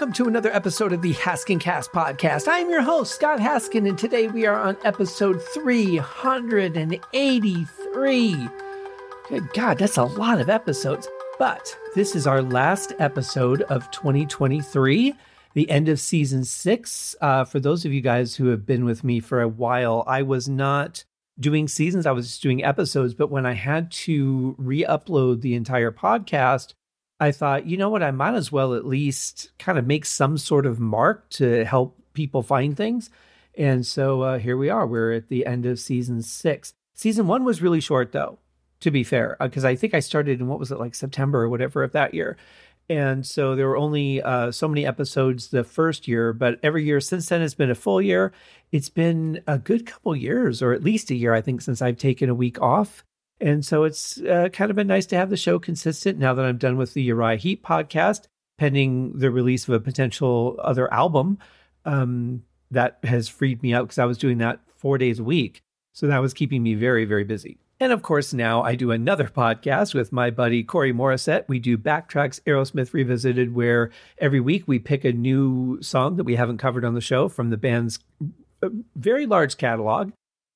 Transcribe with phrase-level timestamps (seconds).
[0.00, 2.48] welcome to another episode of the Haskin Cast podcast.
[2.48, 8.48] I am your host, Scott Haskin, and today we are on episode 383.
[9.28, 11.06] Good God, that's a lot of episodes.
[11.38, 15.14] But this is our last episode of 2023,
[15.52, 17.14] the end of season six.
[17.20, 20.22] Uh, for those of you guys who have been with me for a while, I
[20.22, 21.04] was not
[21.38, 23.12] doing seasons, I was just doing episodes.
[23.12, 26.72] But when I had to re upload the entire podcast,
[27.20, 30.38] I thought, you know what, I might as well at least kind of make some
[30.38, 33.10] sort of mark to help people find things.
[33.56, 34.86] And so uh, here we are.
[34.86, 36.72] We're at the end of season six.
[36.94, 38.38] Season one was really short, though,
[38.80, 41.42] to be fair, because uh, I think I started in what was it, like September
[41.42, 42.36] or whatever of that year.
[42.88, 47.00] And so there were only uh, so many episodes the first year, but every year
[47.00, 48.32] since then has been a full year.
[48.72, 51.98] It's been a good couple years, or at least a year, I think, since I've
[51.98, 53.04] taken a week off.
[53.40, 56.44] And so it's uh, kind of been nice to have the show consistent now that
[56.44, 58.26] I'm done with the Uriah Heep podcast,
[58.58, 61.38] pending the release of a potential other album.
[61.84, 65.62] Um, that has freed me up because I was doing that four days a week.
[65.92, 67.58] So that was keeping me very, very busy.
[67.80, 71.48] And of course, now I do another podcast with my buddy Corey Morissette.
[71.48, 76.36] We do Backtracks Aerosmith Revisited, where every week we pick a new song that we
[76.36, 77.98] haven't covered on the show from the band's
[78.62, 80.12] uh, very large catalog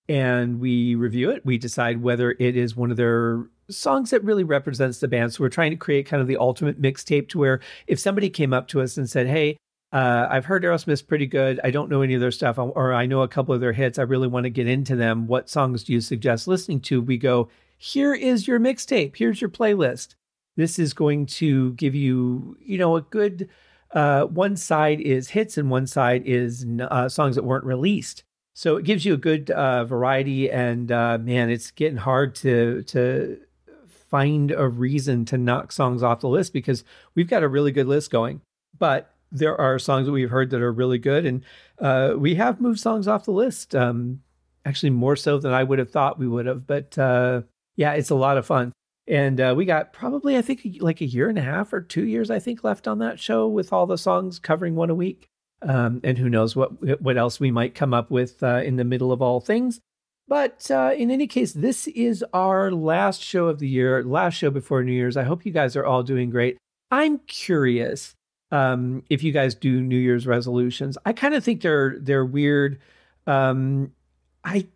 [0.09, 1.45] and we review it.
[1.45, 5.33] We decide whether it is one of their songs that really represents the band.
[5.33, 8.53] So we're trying to create kind of the ultimate mixtape to where if somebody came
[8.53, 9.57] up to us and said, Hey,
[9.93, 11.61] uh, I've heard Aerosmith's pretty good.
[11.63, 13.99] I don't know any of their stuff, or I know a couple of their hits.
[13.99, 15.29] I really want to get into them.
[15.29, 17.01] What songs do you suggest listening to?
[17.01, 19.17] We go, here is your mixtape.
[19.17, 20.17] Here's your playlist.
[20.57, 23.49] This is going to give you, you know, a good.
[23.93, 28.25] Uh, one side is hits and one side is uh, songs that weren't released.
[28.55, 32.83] So it gives you a good uh, variety, and uh, man, it's getting hard to
[32.85, 33.41] to
[33.87, 36.85] find a reason to knock songs off the list because
[37.17, 38.41] we've got a really good list going.
[38.79, 41.45] But there are songs that we've heard that are really good, and
[41.81, 43.75] uh, we have moved songs off the list.
[43.75, 44.23] Um,
[44.65, 46.65] actually, more so than I would have thought we would have.
[46.65, 47.43] But uh,
[47.75, 48.73] yeah, it's a lot of fun.
[49.07, 52.07] And uh, we got probably, I think, like a year and a half or two
[52.07, 55.29] years, I think, left on that show with all the songs covering one a week.
[55.67, 58.85] Um, and who knows what what else we might come up with uh, in the
[58.85, 59.81] middle of all things.
[60.27, 64.51] But uh, in any case, this is our last show of the year, last show
[64.51, 65.17] before New Year's.
[65.17, 66.57] I hope you guys are all doing great.
[66.91, 68.15] I'm curious
[68.51, 70.97] um, if you guys do New Year's resolutions.
[71.05, 72.81] I kind of think they're they're weird.
[73.27, 73.93] Um,
[74.45, 74.69] I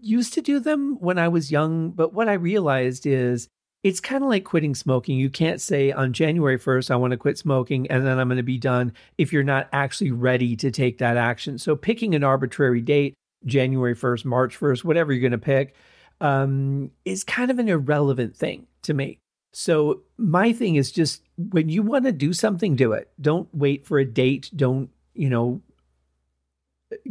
[0.00, 3.48] used to do them when I was young, but what I realized is
[3.82, 5.16] it's kind of like quitting smoking.
[5.16, 8.36] You can't say on January 1st, I want to quit smoking and then I'm going
[8.36, 11.58] to be done if you're not actually ready to take that action.
[11.58, 15.74] So picking an arbitrary date, January 1st, March 1st, whatever you're going to pick,
[16.20, 19.18] um, is kind of an irrelevant thing to me.
[19.52, 23.10] So my thing is just when you want to do something, do it.
[23.20, 24.50] Don't wait for a date.
[24.54, 25.62] Don't, you know,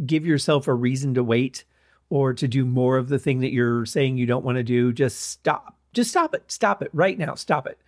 [0.04, 1.64] give yourself a reason to wait
[2.08, 4.92] or to do more of the thing that you're saying you don't want to do.
[4.92, 6.44] Just stop just stop it.
[6.46, 7.34] Stop it right now.
[7.34, 7.78] Stop it.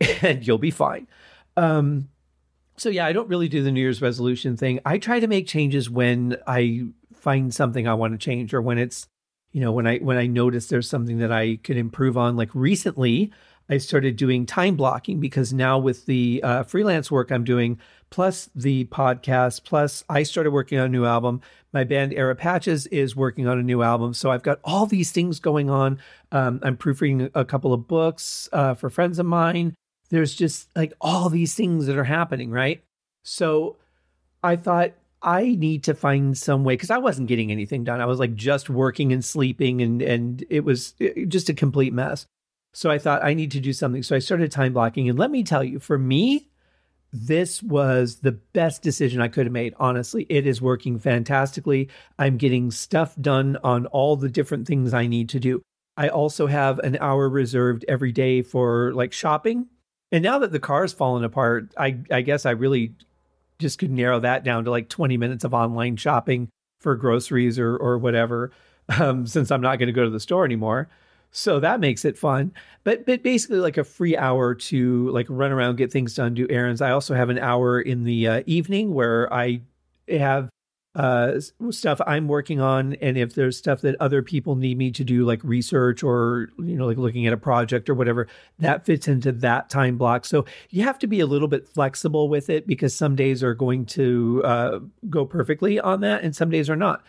[0.22, 1.08] And you'll be fine.
[1.58, 2.08] Um,
[2.76, 4.80] so yeah, I don't really do the New Year's resolution thing.
[4.86, 8.78] I try to make changes when I find something I want to change or when
[8.78, 9.06] it's,
[9.52, 12.36] you know, when I when I notice there's something that I could improve on.
[12.36, 13.30] Like recently,
[13.68, 17.78] I started doing time blocking because now with the uh, freelance work I'm doing,
[18.10, 21.40] plus the podcast, plus I started working on a new album.
[21.72, 24.12] My band Era Patches is working on a new album.
[24.14, 26.00] So I've got all these things going on.
[26.32, 29.74] Um, I'm proofreading a couple of books uh, for friends of mine.
[30.10, 32.82] There's just like all these things that are happening, right?
[33.22, 33.76] So
[34.42, 38.00] I thought I need to find some way because I wasn't getting anything done.
[38.00, 40.94] I was like just working and sleeping, and and it was
[41.28, 42.26] just a complete mess.
[42.72, 44.02] So I thought I need to do something.
[44.02, 46.48] So I started time blocking, and let me tell you, for me,
[47.12, 49.74] this was the best decision I could have made.
[49.78, 51.88] Honestly, it is working fantastically.
[52.18, 55.62] I'm getting stuff done on all the different things I need to do.
[55.96, 59.66] I also have an hour reserved every day for like shopping.
[60.12, 62.94] And now that the car's fallen apart, I, I guess I really
[63.58, 66.48] just could narrow that down to like 20 minutes of online shopping
[66.80, 68.52] for groceries or, or whatever,
[69.00, 70.88] um, since I'm not going to go to the store anymore.
[71.30, 72.52] So that makes it fun.
[72.84, 76.46] But but basically like a free hour to like run around, get things done, do
[76.50, 76.80] errands.
[76.80, 79.60] I also have an hour in the uh, evening where I
[80.08, 80.50] have
[80.96, 81.38] uh
[81.70, 85.24] stuff I'm working on and if there's stuff that other people need me to do
[85.24, 88.26] like research or you know like looking at a project or whatever
[88.58, 92.28] that fits into that time block so you have to be a little bit flexible
[92.28, 96.50] with it because some days are going to uh, go perfectly on that and some
[96.50, 97.04] days are not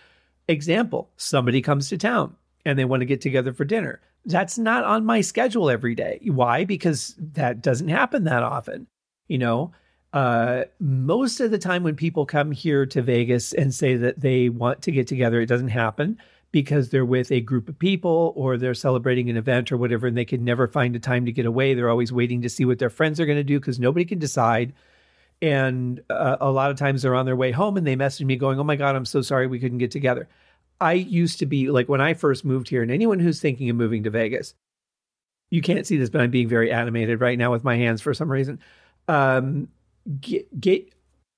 [0.47, 2.35] example somebody comes to town
[2.65, 6.19] and they want to get together for dinner that's not on my schedule every day.
[6.25, 6.63] Why?
[6.63, 8.85] Because that doesn't happen that often.
[9.27, 9.71] You know,
[10.13, 14.49] Uh, most of the time, when people come here to Vegas and say that they
[14.49, 16.17] want to get together, it doesn't happen
[16.51, 20.17] because they're with a group of people or they're celebrating an event or whatever, and
[20.17, 21.73] they can never find a time to get away.
[21.73, 24.19] They're always waiting to see what their friends are going to do because nobody can
[24.19, 24.73] decide.
[25.41, 28.35] And uh, a lot of times they're on their way home and they message me
[28.35, 30.27] going, Oh my God, I'm so sorry we couldn't get together.
[30.81, 33.75] I used to be like when I first moved here, and anyone who's thinking of
[33.75, 34.55] moving to Vegas,
[35.51, 38.15] you can't see this, but I'm being very animated right now with my hands for
[38.15, 38.59] some reason.
[39.07, 39.67] Um,
[40.19, 40.91] get, get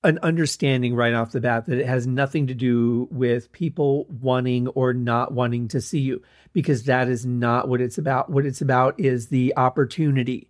[0.05, 4.69] an understanding right off the bat that it has nothing to do with people wanting
[4.69, 6.21] or not wanting to see you
[6.53, 8.29] because that is not what it's about.
[8.29, 10.49] What it's about is the opportunity.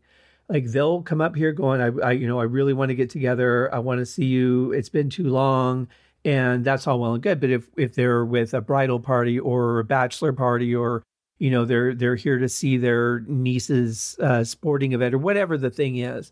[0.49, 3.09] Like they'll come up here going, I, I you know, I really want to get
[3.09, 3.73] together.
[3.73, 4.71] I want to see you.
[4.71, 5.87] It's been too long
[6.25, 7.39] and that's all well and good.
[7.39, 11.03] But if if they're with a bridal party or a bachelor party or
[11.39, 15.69] you know they're they're here to see their niece's uh, sporting event or whatever the
[15.69, 16.31] thing is,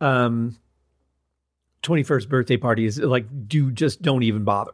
[0.00, 0.56] um,
[1.82, 4.72] 21st birthday party is like do just don't even bother.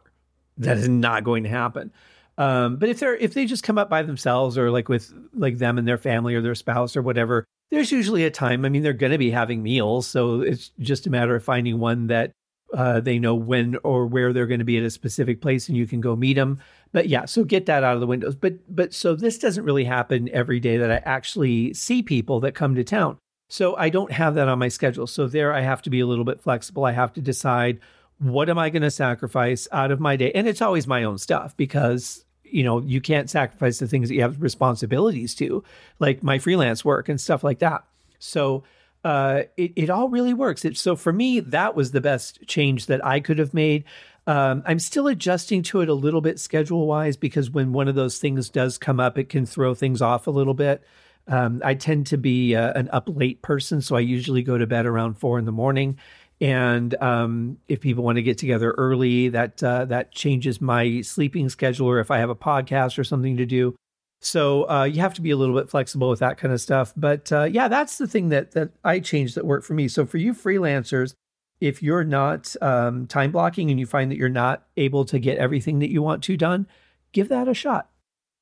[0.57, 1.91] That is not going to happen.
[2.37, 5.57] Um, but if they're if they just come up by themselves or like with like
[5.57, 8.65] them and their family or their spouse or whatever, there's usually a time.
[8.65, 11.79] I mean, they're going to be having meals, so it's just a matter of finding
[11.79, 12.31] one that
[12.73, 15.77] uh, they know when or where they're going to be at a specific place, and
[15.77, 16.59] you can go meet them.
[16.91, 18.35] But yeah, so get that out of the windows.
[18.35, 22.55] But but so this doesn't really happen every day that I actually see people that
[22.55, 23.17] come to town.
[23.49, 25.07] So I don't have that on my schedule.
[25.07, 26.85] So there I have to be a little bit flexible.
[26.85, 27.79] I have to decide
[28.19, 30.31] what am I going to sacrifice out of my day?
[30.33, 34.15] And it's always my own stuff because you know, you can't sacrifice the things that
[34.15, 35.63] you have responsibilities to,
[35.99, 37.83] like my freelance work and stuff like that.
[38.19, 38.63] So
[39.03, 40.63] uh, it, it all really works.
[40.65, 43.83] It, so for me, that was the best change that I could have made.
[44.25, 47.95] Um, I'm still adjusting to it a little bit schedule wise because when one of
[47.95, 50.83] those things does come up, it can throw things off a little bit.
[51.27, 54.67] Um, I tend to be uh, an up late person, so I usually go to
[54.67, 55.97] bed around four in the morning.
[56.41, 61.47] And um, if people want to get together early, that uh, that changes my sleeping
[61.47, 61.87] schedule.
[61.87, 63.75] Or if I have a podcast or something to do,
[64.23, 66.93] so uh, you have to be a little bit flexible with that kind of stuff.
[66.95, 69.87] But uh, yeah, that's the thing that that I changed that worked for me.
[69.87, 71.13] So for you freelancers,
[71.59, 75.37] if you're not um, time blocking and you find that you're not able to get
[75.37, 76.67] everything that you want to done,
[77.11, 77.89] give that a shot.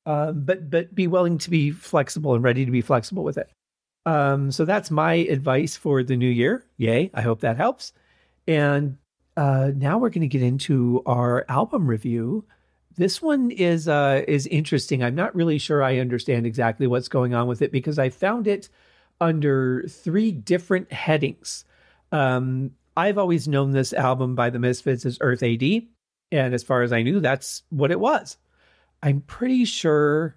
[0.06, 3.50] Um, but but be willing to be flexible and ready to be flexible with it.
[4.04, 6.64] Um, so that's my advice for the new year.
[6.76, 7.10] Yay!
[7.14, 7.92] I hope that helps.
[8.48, 8.98] And
[9.36, 12.44] uh, now we're going to get into our album review.
[12.96, 15.02] This one is uh, is interesting.
[15.02, 18.46] I'm not really sure I understand exactly what's going on with it because I found
[18.46, 18.68] it
[19.20, 21.64] under three different headings.
[22.10, 25.62] Um, I've always known this album by the Misfits as Earth AD,
[26.30, 28.36] and as far as I knew, that's what it was.
[29.02, 30.36] I'm pretty sure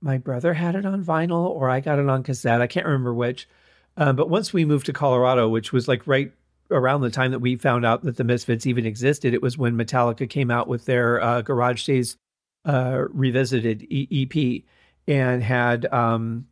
[0.00, 2.60] my brother had it on vinyl or I got it on cassette.
[2.60, 3.48] I can't remember which.
[3.96, 6.32] Um, but once we moved to Colorado, which was like right
[6.70, 9.76] around the time that we found out that the Misfits even existed, it was when
[9.76, 12.16] Metallica came out with their uh, Garage Days
[12.64, 14.62] uh, Revisited EP
[15.08, 16.46] and had, um,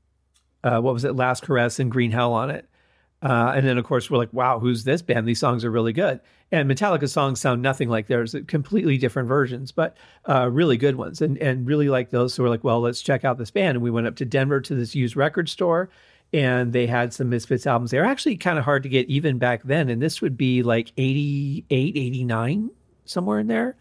[0.64, 2.66] uh, what was it, Last Caress and Green Hell on it.
[3.22, 5.28] Uh, and then, of course, we're like, wow, who's this band?
[5.28, 6.20] These songs are really good.
[6.52, 9.96] And Metallica songs sound nothing like theirs, completely different versions, but
[10.28, 12.34] uh, really good ones and, and really like those.
[12.34, 13.76] So we're like, well, let's check out this band.
[13.76, 15.90] And we went up to Denver to this used record store
[16.32, 17.90] and they had some Misfits albums.
[17.90, 19.88] They're actually kind of hard to get even back then.
[19.88, 22.70] And this would be like 88, 89,
[23.04, 23.76] somewhere in there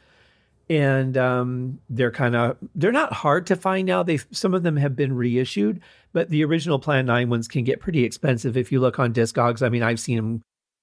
[0.69, 4.03] and um, they're kind of they're not hard to find now.
[4.03, 5.81] They some of them have been reissued,
[6.13, 9.65] but the original Plan Nine ones can get pretty expensive if you look on Discogs.
[9.65, 10.41] I mean, I've seen them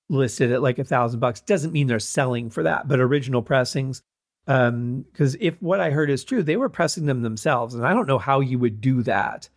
[0.08, 1.40] listed at like a thousand bucks.
[1.40, 4.02] Doesn't mean they're selling for that, but original pressings.
[4.44, 7.94] Because um, if what I heard is true, they were pressing them themselves, and I
[7.94, 9.49] don't know how you would do that.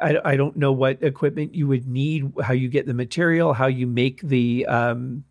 [0.00, 3.66] I, I don't know what equipment you would need, how you get the material, how
[3.66, 5.24] you make the um,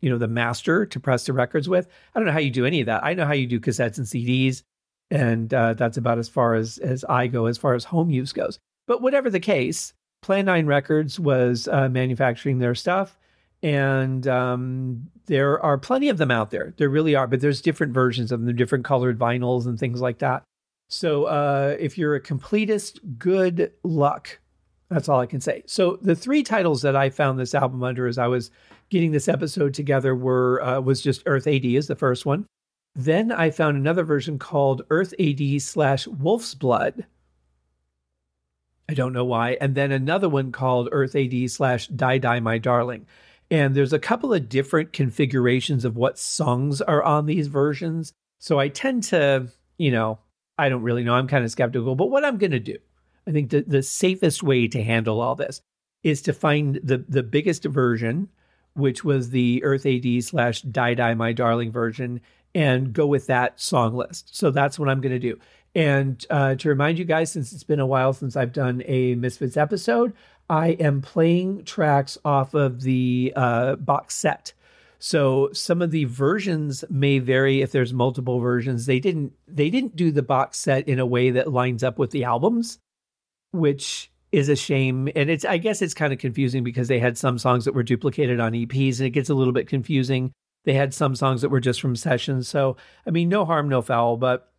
[0.00, 1.88] you know the master to press the records with.
[2.14, 3.04] I don't know how you do any of that.
[3.04, 4.62] I know how you do cassettes and CDs,
[5.10, 8.32] and uh, that's about as far as as I go as far as home use
[8.32, 8.58] goes.
[8.86, 13.18] But whatever the case, Plan Nine Records was uh, manufacturing their stuff,
[13.62, 16.74] and um, there are plenty of them out there.
[16.76, 20.18] There really are, but there's different versions of them, different colored vinyls and things like
[20.18, 20.44] that.
[20.88, 24.38] So uh, if you're a completist, good luck.
[24.90, 25.62] That's all I can say.
[25.66, 28.50] So the three titles that I found this album under as I was
[28.90, 32.46] getting this episode together were uh, was just Earth AD is the first one.
[32.94, 37.06] Then I found another version called Earth AD slash Wolf's Blood.
[38.88, 39.56] I don't know why.
[39.60, 43.06] And then another one called Earth AD slash Die Die My Darling.
[43.50, 48.12] And there's a couple of different configurations of what songs are on these versions.
[48.38, 49.48] So I tend to,
[49.78, 50.18] you know,
[50.58, 51.14] I don't really know.
[51.14, 51.94] I'm kind of skeptical.
[51.94, 52.78] But what I'm going to do,
[53.26, 55.60] I think the, the safest way to handle all this
[56.02, 58.28] is to find the, the biggest version
[58.74, 62.20] which was the Earth AD slash Die Die My Darling version,
[62.54, 64.36] and go with that song list.
[64.36, 65.38] So that's what I'm going to do.
[65.74, 69.16] And uh, to remind you guys, since it's been a while since I've done a
[69.16, 70.12] Misfits episode,
[70.48, 74.52] I am playing tracks off of the uh, box set.
[75.04, 78.86] So some of the versions may vary if there's multiple versions.
[78.86, 82.10] They didn't they didn't do the box set in a way that lines up with
[82.10, 82.78] the albums,
[83.50, 85.10] which is a shame.
[85.14, 87.82] And it's I guess it's kind of confusing because they had some songs that were
[87.82, 90.32] duplicated on EPs and it gets a little bit confusing.
[90.64, 92.48] They had some songs that were just from sessions.
[92.48, 94.50] So I mean no harm no foul, but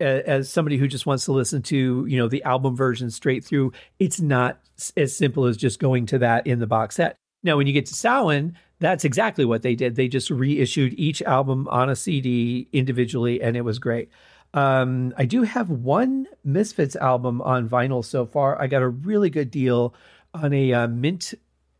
[0.00, 3.72] as somebody who just wants to listen to you know the album version straight through
[3.98, 4.58] it's not
[4.96, 7.86] as simple as just going to that in the box set now when you get
[7.86, 9.94] to Samhain that's exactly what they did.
[9.94, 14.10] They just reissued each album on a cd individually and it was great.
[14.54, 18.60] Um, i do have one misfits album on vinyl so far.
[18.60, 19.94] I got a really good deal
[20.34, 21.32] on a uh, mint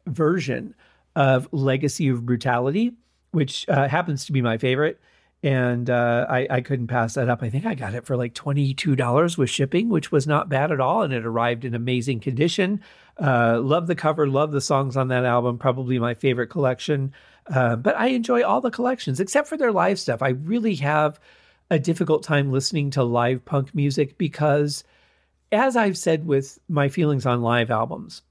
[0.07, 0.75] version
[1.16, 2.92] of legacy of brutality
[3.33, 5.00] which uh, happens to be my favorite
[5.42, 7.42] and uh, I, I couldn't pass that up.
[7.42, 10.80] I think I got it for like $22 with shipping, which was not bad at
[10.80, 11.02] all.
[11.02, 12.80] And it arrived in amazing condition.
[13.20, 17.12] Uh, love the cover, love the songs on that album, probably my favorite collection.
[17.52, 20.22] Uh, but I enjoy all the collections except for their live stuff.
[20.22, 21.18] I really have
[21.70, 24.84] a difficult time listening to live punk music because,
[25.50, 28.22] as I've said with my feelings on live albums,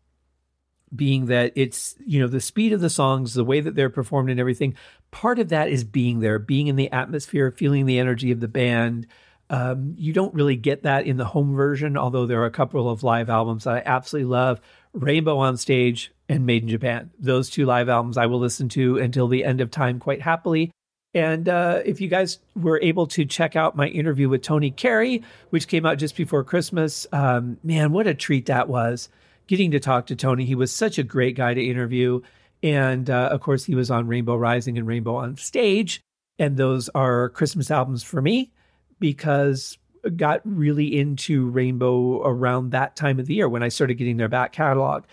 [0.96, 4.30] being that it's you know the speed of the songs the way that they're performed
[4.30, 4.76] and everything
[5.12, 8.48] part of that is being there being in the atmosphere feeling the energy of the
[8.48, 9.08] band.
[9.50, 12.90] Um, you don't really get that in the home version although there are a couple
[12.90, 14.60] of live albums that i absolutely love.
[14.94, 17.12] Rainbow on stage and made in japan.
[17.20, 20.72] Those two live albums i will listen to until the end of time quite happily.
[21.14, 25.24] And uh, if you guys were able to check out my interview with Tony Carey,
[25.50, 29.10] which came out just before Christmas, um, man, what a treat that was
[29.52, 30.46] getting to talk to Tony.
[30.46, 32.22] He was such a great guy to interview.
[32.64, 36.02] And uh, of course, he was on Rainbow Rising and Rainbow on Stage.
[36.40, 38.54] And those are Christmas albums for me
[39.02, 43.96] because I got really into Rainbow around that time of the year when I started
[43.96, 45.04] getting their back catalog.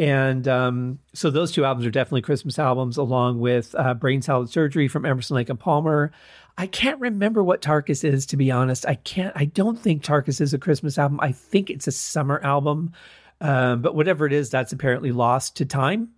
[0.00, 4.50] And um, so those two albums are definitely Christmas albums, along with uh, Brain Salad
[4.50, 6.10] Surgery from Emerson Lake and Palmer.
[6.58, 8.86] I can't remember what Tarkus is, to be honest.
[8.88, 11.20] I can't, I don't think Tarkus is a Christmas album.
[11.20, 12.92] I think it's a summer album.
[13.40, 16.10] Um, but whatever it is, that's apparently lost to time.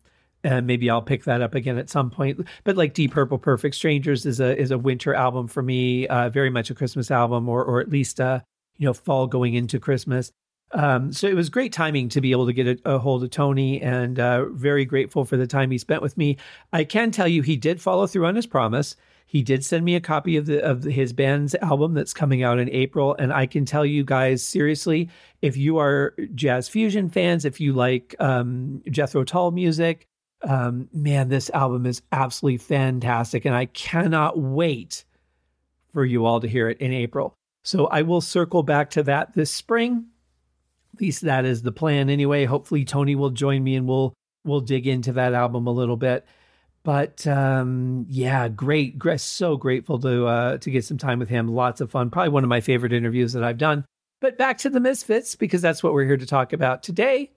[0.45, 2.47] And maybe I'll pick that up again at some point.
[2.63, 6.29] But like Deep Purple Perfect Strangers is a is a winter album for me, uh,
[6.29, 8.41] very much a Christmas album, or or at least uh,
[8.77, 10.31] you know fall going into Christmas.
[10.73, 13.31] Um, so it was great timing to be able to get a, a hold of
[13.31, 16.37] Tony, and uh, very grateful for the time he spent with me.
[16.73, 18.97] I can tell you he did follow through on his promise.
[19.29, 22.61] He did send me a copy of the of his band's album that's coming out
[22.61, 25.11] in April, and I can tell you guys seriously,
[25.43, 30.07] if you are jazz fusion fans, if you like um, Jethro Tull music,
[30.43, 35.05] um, man, this album is absolutely fantastic, and I cannot wait
[35.93, 37.35] for you all to hear it in April.
[37.65, 40.07] So I will circle back to that this spring.
[40.95, 42.45] At least that is the plan anyway.
[42.45, 44.15] Hopefully Tony will join me and we'll
[44.45, 46.25] we'll dig into that album a little bit.
[46.87, 51.49] But um, yeah, great, so grateful to uh, to get some time with him.
[51.49, 52.11] Lots of fun.
[52.11, 53.85] Probably one of my favorite interviews that I've done.
[54.21, 57.33] But back to the Misfits because that's what we're here to talk about today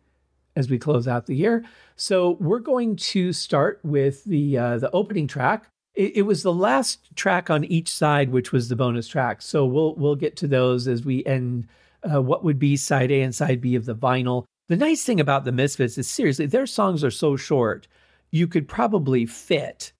[0.55, 1.65] as we close out the year.
[1.95, 5.65] So we're going to start with the uh, the opening track.
[5.95, 9.41] It, it, was the last track on each side, which was the bonus track.
[9.41, 11.65] So we'll we'll get to those as we end
[12.03, 14.45] uh, what would be side A and side B of the vinyl.
[14.67, 17.87] The nice thing about the Misfits is seriously, their songs are so short
[18.31, 19.91] you could probably fit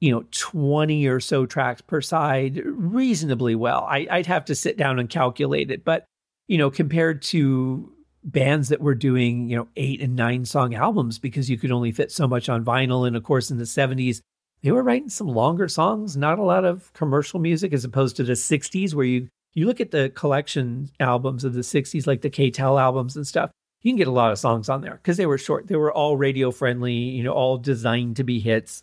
[0.00, 3.86] you know 20 or so tracks per side reasonably well.
[3.88, 6.04] I, i'd have to sit down and calculate it but
[6.46, 7.92] you know compared to
[8.24, 11.92] bands that were doing you know eight and nine song albums because you could only
[11.92, 14.20] fit so much on vinyl and of course in the 70s
[14.62, 18.24] they were writing some longer songs not a lot of commercial music as opposed to
[18.24, 22.30] the 60s where you you look at the collection albums of the 60s like the
[22.30, 23.50] K-tel albums and stuff
[23.82, 25.68] you can get a lot of songs on there because they were short.
[25.68, 28.82] They were all radio friendly, you know, all designed to be hits.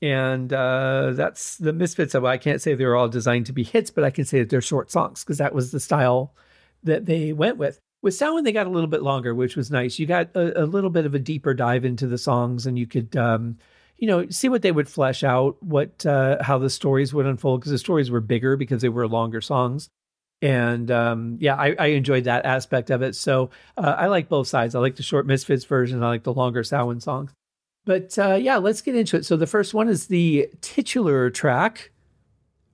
[0.00, 2.14] And uh, that's the Misfits.
[2.14, 4.38] Of, I can't say they were all designed to be hits, but I can say
[4.40, 6.34] that they're short songs because that was the style
[6.84, 7.80] that they went with.
[8.02, 9.98] With Samhain, they got a little bit longer, which was nice.
[9.98, 12.86] You got a, a little bit of a deeper dive into the songs, and you
[12.86, 13.56] could, um,
[13.96, 17.60] you know, see what they would flesh out, what uh, how the stories would unfold
[17.60, 19.88] because the stories were bigger because they were longer songs
[20.42, 23.14] and um, yeah, I, I, enjoyed that aspect of it.
[23.16, 24.74] So uh, I like both sides.
[24.74, 26.02] I like the short Misfits version.
[26.02, 27.32] I like the longer Samhain songs.
[27.86, 29.24] But uh, yeah, let's get into it.
[29.24, 31.90] So the first one is the titular track,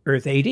[0.06, 0.46] Earth AD.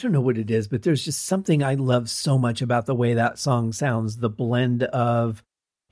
[0.00, 2.94] Don't know what it is, but there's just something I love so much about the
[2.94, 4.16] way that song sounds.
[4.16, 5.42] The blend of,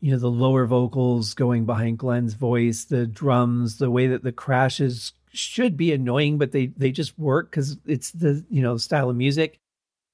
[0.01, 4.33] you know, the lower vocals going behind Glenn's voice, the drums, the way that the
[4.33, 9.11] crashes should be annoying, but they they just work because it's the you know style
[9.11, 9.59] of music.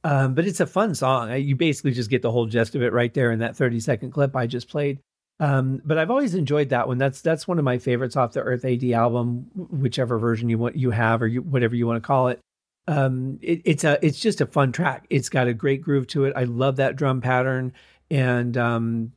[0.02, 1.32] Um, but it's a fun song.
[1.32, 4.10] You basically just get the whole gist of it right there in that 30 second
[4.10, 5.00] clip I just played.
[5.40, 6.98] Um, but I've always enjoyed that one.
[6.98, 10.76] That's that's one of my favorites off the Earth AD album, whichever version you want
[10.76, 12.38] you have or you, whatever you want to call it.
[12.86, 15.06] Um, it, it's a it's just a fun track.
[15.10, 16.34] It's got a great groove to it.
[16.36, 17.72] I love that drum pattern,
[18.10, 19.12] and um,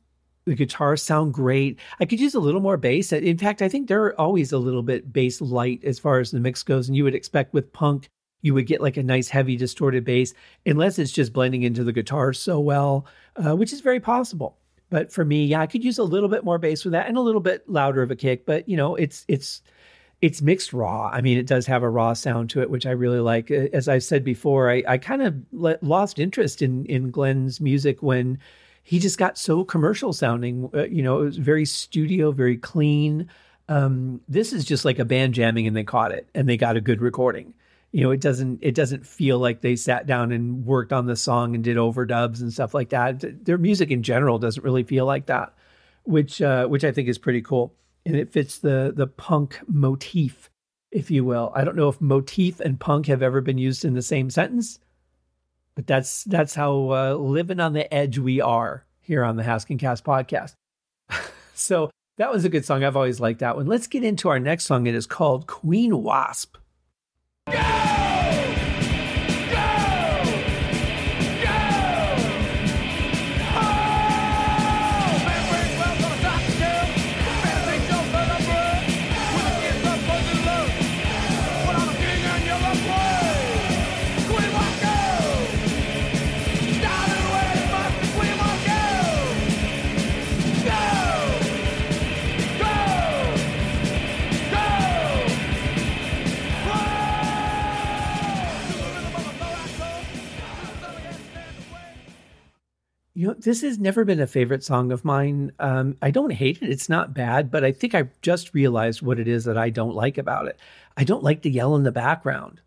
[0.46, 1.78] the guitars sound great.
[2.00, 3.12] I could use a little more bass.
[3.12, 6.40] In fact, I think they're always a little bit bass light as far as the
[6.40, 8.08] mix goes, and you would expect with punk
[8.42, 10.34] you would get like a nice heavy distorted bass,
[10.64, 13.06] unless it's just blending into the guitar so well,
[13.36, 14.56] uh, which is very possible.
[14.90, 17.16] But for me, yeah, I could use a little bit more bass with that and
[17.16, 18.46] a little bit louder of a kick.
[18.46, 19.62] But you know, it's it's
[20.20, 21.08] it's mixed raw.
[21.12, 23.50] I mean, it does have a raw sound to it, which I really like.
[23.50, 28.02] As I've said before, I, I kind of le- lost interest in in Glenn's music
[28.02, 28.38] when
[28.82, 30.70] he just got so commercial sounding.
[30.74, 33.28] Uh, you know, it was very studio, very clean.
[33.68, 36.76] Um, this is just like a band jamming, and they caught it, and they got
[36.76, 37.54] a good recording
[37.92, 41.16] you know it doesn't it doesn't feel like they sat down and worked on the
[41.16, 45.06] song and did overdubs and stuff like that their music in general doesn't really feel
[45.06, 45.54] like that
[46.04, 47.74] which uh, which i think is pretty cool
[48.06, 50.50] and it fits the the punk motif
[50.90, 51.52] if you will.
[51.54, 54.78] I don't know if motif and punk have ever been used in the same sentence
[55.78, 59.78] but that's that's how uh, living on the edge we are here on the Haskin
[59.78, 60.54] Cast podcast.
[61.54, 62.84] So that was a good song.
[62.84, 63.66] I've always liked that one.
[63.66, 64.86] Let's get into our next song.
[64.86, 66.56] It is called queen wasp.
[67.48, 67.97] You
[103.40, 105.52] this has never been a favorite song of mine.
[105.58, 106.70] Um, I don't hate it.
[106.70, 109.94] It's not bad, but I think I just realized what it is that I don't
[109.94, 110.58] like about it.
[110.96, 112.60] I don't like the yell in the background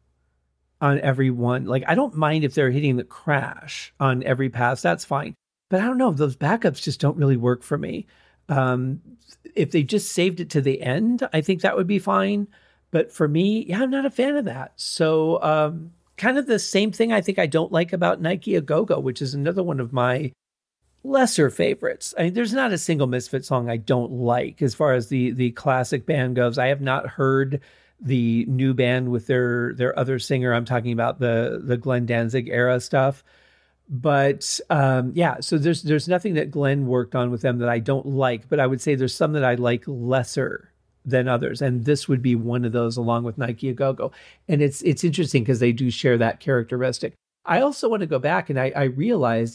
[0.79, 1.65] on every one.
[1.65, 4.81] Like, I don't mind if they're hitting the crash on every pass.
[4.81, 5.35] That's fine.
[5.69, 6.11] But I don't know.
[6.11, 8.07] Those backups just don't really work for me.
[8.49, 9.01] Um,
[9.55, 12.47] if they just saved it to the end, I think that would be fine.
[12.89, 14.73] But for me, yeah, I'm not a fan of that.
[14.75, 18.61] So, um, kind of the same thing I think I don't like about Nike a
[18.61, 20.31] Go Go, which is another one of my
[21.03, 22.13] lesser favorites.
[22.17, 25.31] I mean, there's not a single Misfit song I don't like as far as the
[25.31, 26.57] the classic band goes.
[26.57, 27.61] I have not heard
[27.99, 30.53] the new band with their their other singer.
[30.53, 33.23] I'm talking about the the Glenn Danzig era stuff.
[33.89, 37.79] But um, yeah, so there's there's nothing that Glenn worked on with them that I
[37.79, 40.71] don't like, but I would say there's some that I like lesser
[41.03, 44.11] than others, and this would be one of those, along with Nike a Go Go.
[44.47, 47.13] And it's it's interesting because they do share that characteristic.
[47.45, 48.89] I also want to go back and I, I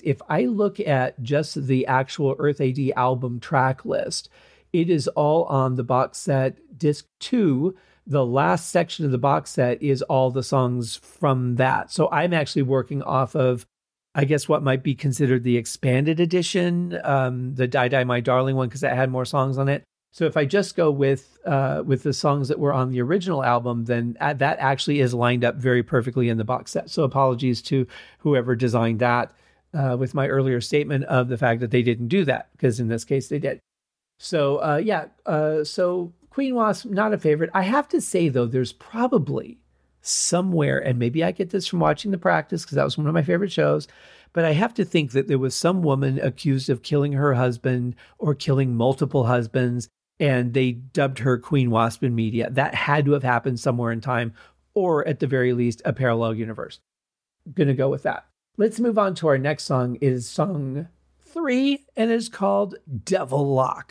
[0.03, 4.29] if I look at just the actual Earth AD album track list,
[4.72, 7.77] it is all on the box set disc two.
[8.07, 11.90] The last section of the box set is all the songs from that.
[11.90, 13.66] So I'm actually working off of,
[14.14, 18.57] I guess, what might be considered the expanded edition, um, the Die Die My Darling
[18.57, 19.83] one, because it had more songs on it.
[20.12, 23.45] So if I just go with uh, with the songs that were on the original
[23.45, 26.88] album, then that actually is lined up very perfectly in the box set.
[26.88, 27.87] So apologies to
[28.21, 29.35] whoever designed that
[29.75, 32.88] uh, with my earlier statement of the fact that they didn't do that, because in
[32.88, 33.61] this case they did.
[34.19, 37.51] So uh, yeah, uh, so Queen Wasp not a favorite.
[37.53, 39.59] I have to say though, there's probably
[40.01, 43.14] somewhere, and maybe I get this from watching the practice because that was one of
[43.14, 43.87] my favorite shows.
[44.33, 47.97] But I have to think that there was some woman accused of killing her husband
[48.19, 52.50] or killing multiple husbands and they dubbed her Queen Wasp in media.
[52.50, 54.35] That had to have happened somewhere in time,
[54.74, 56.81] or at the very least, a parallel universe.
[57.55, 58.26] Gonna go with that.
[58.57, 59.96] Let's move on to our next song.
[59.96, 60.88] It is song
[61.37, 63.90] three, and is called Devilock.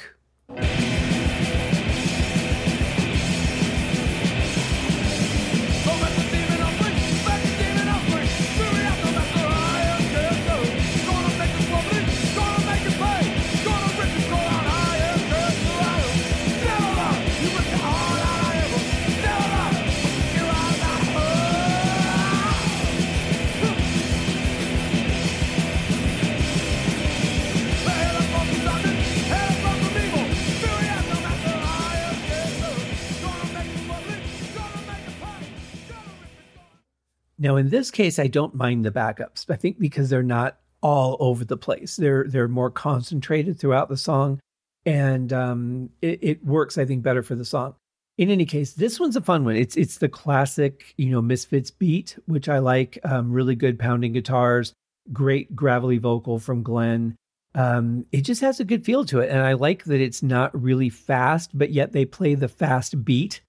[37.45, 39.47] Now, in this case, I don't mind the backups.
[39.51, 41.95] I think because they're not all over the place.
[41.95, 44.39] They're they're more concentrated throughout the song,
[44.83, 46.79] and um, it, it works.
[46.79, 47.75] I think better for the song.
[48.17, 49.57] In any case, this one's a fun one.
[49.57, 52.97] It's it's the classic, you know, Misfits beat, which I like.
[53.03, 54.73] Um, really good pounding guitars,
[55.13, 57.15] great gravelly vocal from Glenn.
[57.53, 60.59] Um, it just has a good feel to it, and I like that it's not
[60.59, 63.41] really fast, but yet they play the fast beat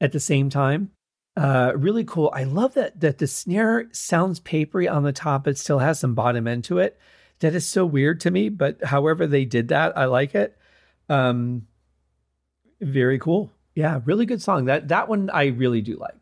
[0.00, 0.90] at the same time.
[1.36, 2.30] Uh, really cool.
[2.32, 5.48] I love that that the snare sounds papery on the top.
[5.48, 6.98] It still has some bottom end to it.
[7.40, 10.56] That is so weird to me, but however they did that, I like it.
[11.08, 11.66] Um,
[12.80, 13.50] very cool.
[13.74, 14.66] Yeah, really good song.
[14.66, 16.14] That that one I really do like.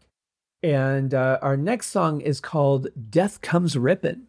[0.62, 4.28] And uh, our next song is called "Death Comes Rippin'."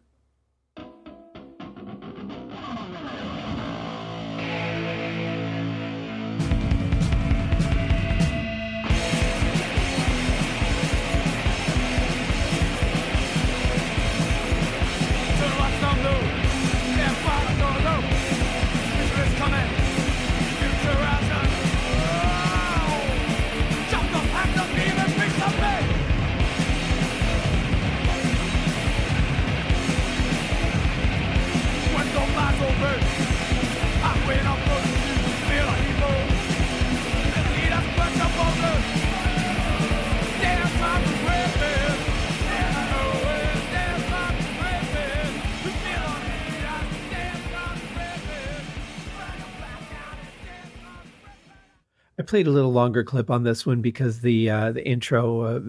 [52.34, 55.60] Played a little longer clip on this one because the uh, the intro, uh,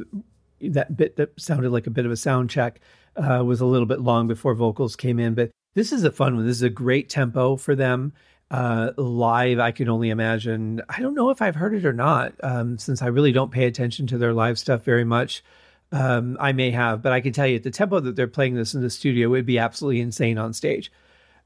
[0.62, 2.80] that bit that sounded like a bit of a sound check,
[3.18, 5.36] uh, was a little bit long before vocals came in.
[5.36, 6.48] But this is a fun one.
[6.48, 8.14] This is a great tempo for them.
[8.50, 10.82] Uh, live, I can only imagine.
[10.90, 13.66] I don't know if I've heard it or not, um, since I really don't pay
[13.66, 15.44] attention to their live stuff very much.
[15.92, 18.56] Um, I may have, but I can tell you at the tempo that they're playing
[18.56, 20.92] this in the studio would be absolutely insane on stage.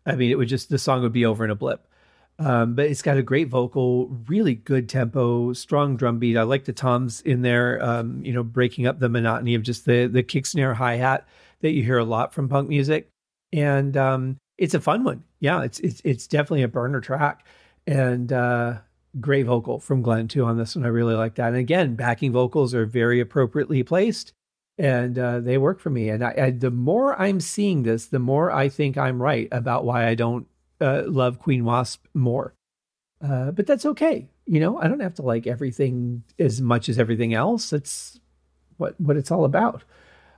[0.05, 1.85] I mean, it would just the song would be over in a blip.
[2.39, 6.37] Um, but it's got a great vocal, really good tempo, strong drum beat.
[6.37, 9.85] I like the toms in there, um, you know, breaking up the monotony of just
[9.85, 11.27] the the kick snare hi hat
[11.59, 13.09] that you hear a lot from punk music.
[13.51, 15.23] And um, it's a fun one.
[15.41, 17.45] Yeah, it's it's it's definitely a burner track,
[17.85, 18.75] and uh,
[19.19, 20.85] great vocal from Glenn too on this one.
[20.85, 21.49] I really like that.
[21.49, 24.31] And again, backing vocals are very appropriately placed,
[24.77, 26.07] and uh, they work for me.
[26.07, 29.83] And I, I, the more I'm seeing this, the more I think I'm right about
[29.83, 30.47] why I don't
[30.81, 32.53] uh, love Queen Wasp more.
[33.21, 34.27] Uh, but that's okay.
[34.45, 37.73] You know, I don't have to like everything as much as everything else.
[37.73, 38.19] It's
[38.77, 39.83] what what it's all about.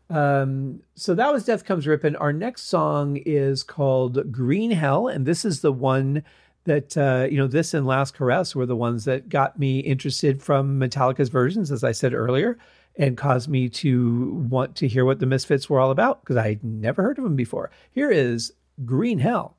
[0.09, 2.17] Um, so that was Death Comes Rippin'.
[2.17, 6.23] Our next song is called Green Hell, and this is the one
[6.65, 7.47] that uh, you know.
[7.47, 11.83] This and Last Caress were the ones that got me interested from Metallica's versions, as
[11.83, 12.57] I said earlier,
[12.97, 16.63] and caused me to want to hear what the Misfits were all about because I'd
[16.63, 17.71] never heard of them before.
[17.91, 18.51] Here is
[18.83, 19.55] Green Hell.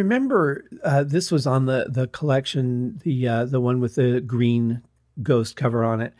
[0.00, 4.82] Remember uh, this was on the the collection, the uh, the one with the green
[5.22, 6.14] ghost cover on it,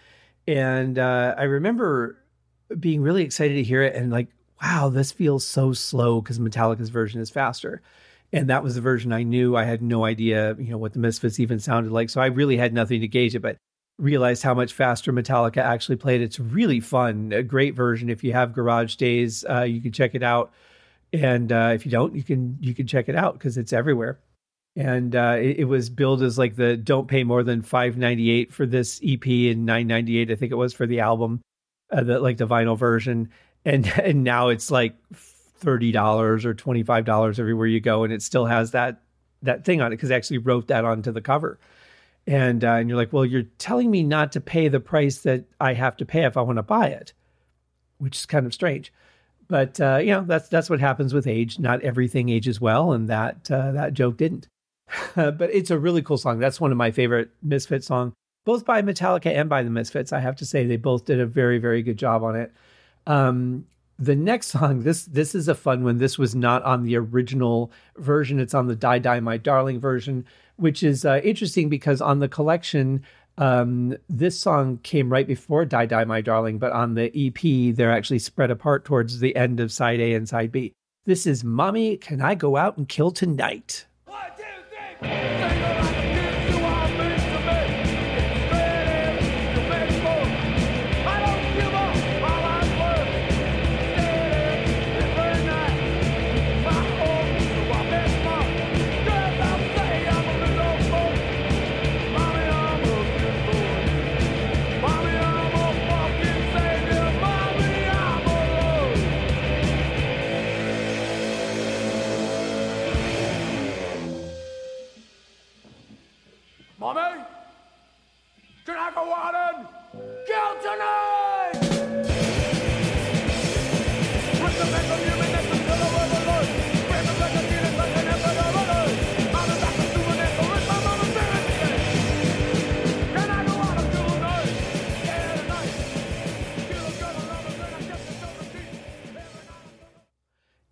[0.46, 2.19] and uh, I remember
[2.78, 4.28] being really excited to hear it and like,
[4.62, 7.82] wow, this feels so slow because Metallica's version is faster.
[8.32, 9.56] And that was the version I knew.
[9.56, 12.10] I had no idea, you know, what the Misfits even sounded like.
[12.10, 13.56] So I really had nothing to gauge it, but
[13.98, 16.20] realized how much faster Metallica actually played.
[16.20, 18.08] It's really fun, a great version.
[18.08, 20.52] If you have Garage Days, uh, you can check it out
[21.12, 24.18] and uh, if you don't, you can you can check it out because it's everywhere.
[24.76, 28.30] And uh, it, it, was billed as like the don't pay more than five ninety
[28.30, 31.40] eight for this EP and nine ninety eight I think it was for the album,
[31.90, 33.30] uh, the like the vinyl version.
[33.64, 38.12] And and now it's like thirty dollars or twenty five dollars everywhere you go, and
[38.12, 39.02] it still has that
[39.42, 41.58] that thing on it because I actually wrote that onto the cover.
[42.26, 45.44] And uh, and you're like, well, you're telling me not to pay the price that
[45.60, 47.12] I have to pay if I want to buy it,
[47.98, 48.92] which is kind of strange.
[49.48, 51.58] But uh, you know that's that's what happens with age.
[51.58, 54.46] Not everything ages well, and that uh, that joke didn't.
[55.14, 56.38] but it's a really cool song.
[56.38, 58.12] That's one of my favorite Misfit songs,
[58.44, 60.12] both by Metallica and by the Misfits.
[60.12, 62.52] I have to say they both did a very very good job on it.
[63.06, 63.66] Um,
[63.98, 65.98] the next song, this this is a fun one.
[65.98, 68.40] This was not on the original version.
[68.40, 70.24] It's on the Die Die My Darling version,
[70.56, 73.04] which is uh, interesting because on the collection,
[73.38, 77.92] um, this song came right before Die Die My Darling, but on the EP, they're
[77.92, 80.72] actually spread apart towards the end of side A and side B.
[81.06, 83.86] This is Mommy, Can I Go Out and Kill Tonight?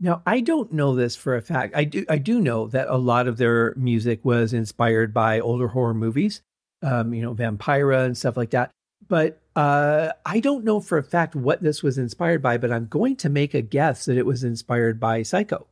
[0.00, 1.74] Now, I don't know this for a fact.
[1.74, 5.68] I do, I do know that a lot of their music was inspired by older
[5.68, 6.42] horror movies,
[6.82, 8.70] um, you know, Vampira and stuff like that.
[9.08, 12.86] But uh, I don't know for a fact what this was inspired by, but I'm
[12.86, 15.66] going to make a guess that it was inspired by Psycho.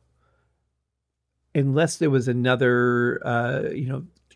[1.55, 3.87] Unless there was another, uh, you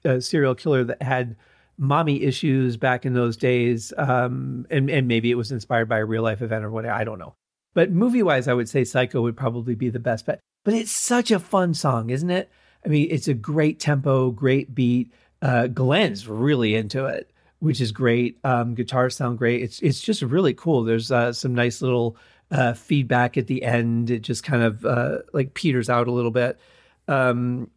[0.04, 1.36] know, serial killer that had
[1.78, 6.06] mommy issues back in those days, um, and and maybe it was inspired by a
[6.06, 6.94] real life event or whatever.
[6.94, 7.36] I don't know.
[7.74, 10.40] But movie wise, I would say Psycho would probably be the best bet.
[10.64, 12.52] But it's such a fun song, isn't it?
[12.86, 15.12] I mean, it's a great tempo, great beat.
[15.42, 18.40] Uh, Glenn's really into it, which is great.
[18.44, 19.62] Um, guitars sound great.
[19.62, 20.84] It's it's just really cool.
[20.84, 22.18] There's uh, some nice little
[22.52, 24.12] uh, feedback at the end.
[24.12, 26.60] It just kind of uh, like peters out a little bit.
[27.08, 27.70] Um,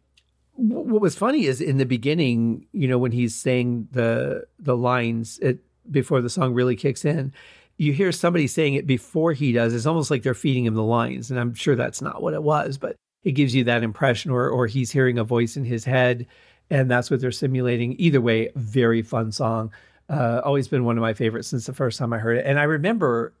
[0.57, 5.39] what was funny is in the beginning, you know, when he's saying the the lines
[5.39, 7.33] it, before the song really kicks in,
[7.77, 9.73] you hear somebody saying it before he does.
[9.73, 12.43] It's almost like they're feeding him the lines, and I'm sure that's not what it
[12.43, 15.83] was, but it gives you that impression, or or he's hearing a voice in his
[15.83, 16.25] head,
[16.69, 17.95] and that's what they're simulating.
[17.99, 19.71] Either way, very fun song.
[20.07, 22.59] Uh, always been one of my favorites since the first time I heard it, and
[22.59, 23.33] I remember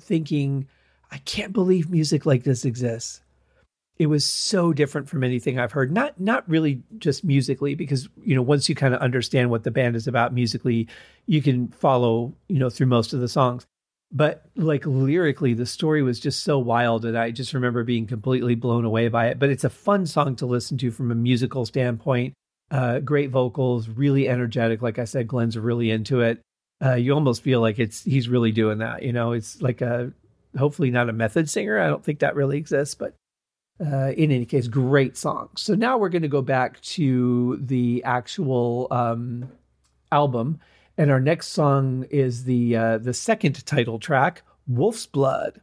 [0.00, 0.66] thinking,
[1.12, 3.20] I can't believe music like this exists.
[3.98, 5.92] It was so different from anything I've heard.
[5.92, 9.70] Not not really just musically, because you know once you kind of understand what the
[9.70, 10.88] band is about musically,
[11.26, 13.64] you can follow you know through most of the songs
[14.12, 18.54] but like lyrically the story was just so wild and i just remember being completely
[18.54, 19.38] blown away by it.
[19.38, 22.34] But it's a fun song to listen to from a musical standpoint
[22.70, 24.82] uh, great vocals really energetic.
[24.82, 26.40] Like i said glenn's really into it.
[26.84, 29.32] Uh, you almost feel like it's he's really doing that you know?
[29.32, 30.12] It's like a
[30.56, 31.78] hopefully not a method singer.
[31.78, 33.14] I don't think that really exists but
[33.80, 35.50] uh, in any case great song.
[35.56, 39.50] So now we're going to go back to the actual um,
[40.10, 40.60] album
[40.96, 45.60] and our next song is the uh, the second title track, Wolf's Blood.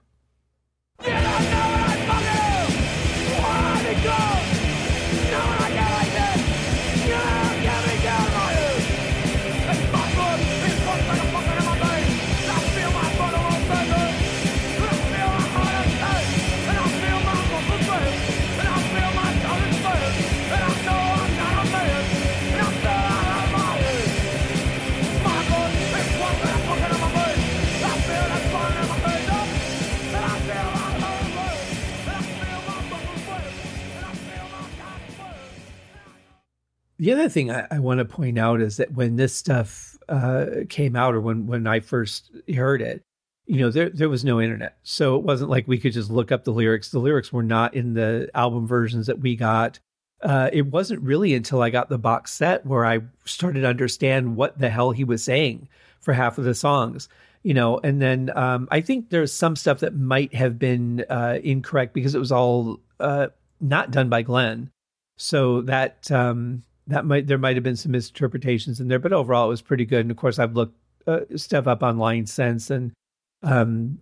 [37.03, 40.45] The other thing I, I want to point out is that when this stuff uh,
[40.69, 43.01] came out, or when when I first heard it,
[43.45, 46.31] you know, there there was no internet, so it wasn't like we could just look
[46.31, 46.91] up the lyrics.
[46.91, 49.81] The lyrics were not in the album versions that we got.
[50.21, 54.37] Uh, it wasn't really until I got the box set where I started to understand
[54.37, 55.67] what the hell he was saying
[55.99, 57.09] for half of the songs
[57.43, 61.39] you know and then um, i think there's some stuff that might have been uh,
[61.43, 63.27] incorrect because it was all uh,
[63.61, 64.69] not done by glenn
[65.17, 69.45] so that um, that might there might have been some misinterpretations in there, but overall
[69.45, 70.01] it was pretty good.
[70.01, 72.91] And of course, I've looked uh, stuff up online since, and
[73.41, 73.99] um,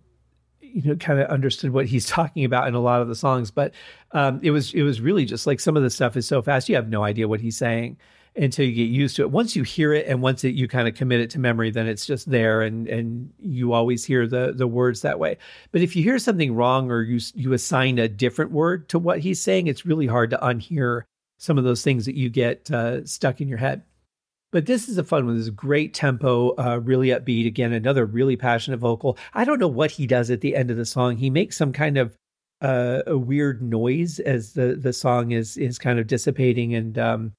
[0.60, 3.50] you know, kind of understood what he's talking about in a lot of the songs.
[3.50, 3.72] But
[4.12, 6.68] um, it was it was really just like some of the stuff is so fast,
[6.68, 7.98] you have no idea what he's saying
[8.34, 9.30] until you get used to it.
[9.30, 11.86] Once you hear it, and once it, you kind of commit it to memory, then
[11.86, 15.36] it's just there, and and you always hear the the words that way.
[15.70, 19.20] But if you hear something wrong, or you you assign a different word to what
[19.20, 21.02] he's saying, it's really hard to unhear
[21.42, 23.82] some of those things that you get uh, stuck in your head.
[24.52, 25.34] But this is a fun one.
[25.34, 27.48] This is great tempo, uh, really upbeat.
[27.48, 29.18] Again, another really passionate vocal.
[29.34, 31.16] I don't know what he does at the end of the song.
[31.16, 32.14] He makes some kind of
[32.60, 37.32] uh, a weird noise as the the song is is kind of dissipating, and um,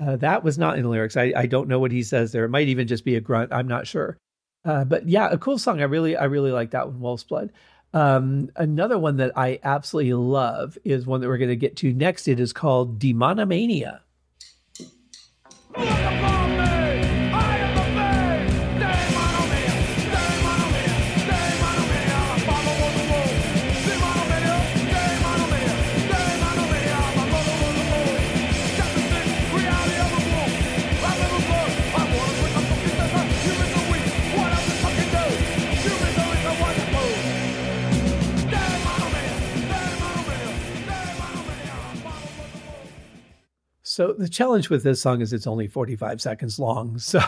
[0.00, 1.16] uh, that was not in the lyrics.
[1.16, 2.44] I, I don't know what he says there.
[2.44, 3.52] It might even just be a grunt.
[3.52, 4.18] I'm not sure.
[4.64, 5.80] Uh, but yeah, a cool song.
[5.80, 7.50] I really I really like that one, Wolf's Blood.
[7.94, 11.92] Um, another one that I absolutely love is one that we're going to get to
[11.92, 12.28] next.
[12.28, 14.00] It is called Demonomania.
[43.98, 47.00] So the challenge with this song is it's only 45 seconds long.
[47.08, 47.20] So,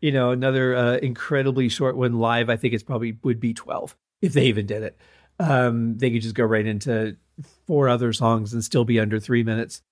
[0.00, 3.94] you know, another uh, incredibly short one live, I think it's probably would be 12
[4.22, 4.98] if they even did it.
[5.38, 7.18] Um, they could just go right into
[7.66, 9.82] four other songs and still be under three minutes.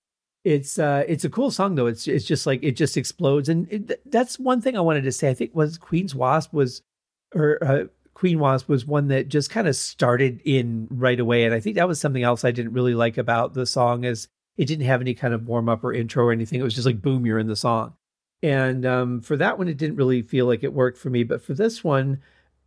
[0.43, 1.85] It's uh, it's a cool song though.
[1.85, 5.11] It's it's just like it just explodes, and it, that's one thing I wanted to
[5.11, 5.29] say.
[5.29, 6.81] I think was Queen's Wasp was,
[7.35, 7.83] or uh,
[8.15, 11.75] Queen Wasp was one that just kind of started in right away, and I think
[11.75, 15.01] that was something else I didn't really like about the song is it didn't have
[15.01, 16.59] any kind of warm up or intro or anything.
[16.59, 17.93] It was just like boom, you're in the song.
[18.43, 21.23] And um, for that one, it didn't really feel like it worked for me.
[21.23, 22.21] But for this one,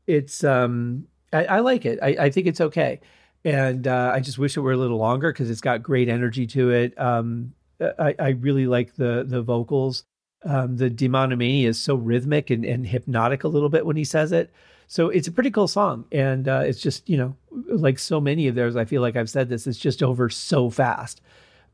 [0.06, 1.98] it's um, I, I like it.
[2.02, 3.00] I, I, think it's okay.
[3.44, 6.46] And uh, I just wish it were a little longer because it's got great energy
[6.48, 6.98] to it.
[6.98, 10.04] Um, I, I, really like the the vocals.
[10.44, 14.30] Um, the demonomania is so rhythmic and, and hypnotic a little bit when he says
[14.30, 14.52] it.
[14.86, 16.04] So it's a pretty cool song.
[16.12, 19.30] And uh, it's just, you know, like so many of theirs, I feel like I've
[19.30, 21.22] said this, it's just over so fast.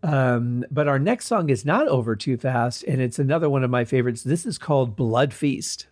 [0.03, 3.71] Um, but our next song is not over too fast, and it's another one of
[3.71, 4.23] my favorites.
[4.23, 5.87] This is called Blood Feast.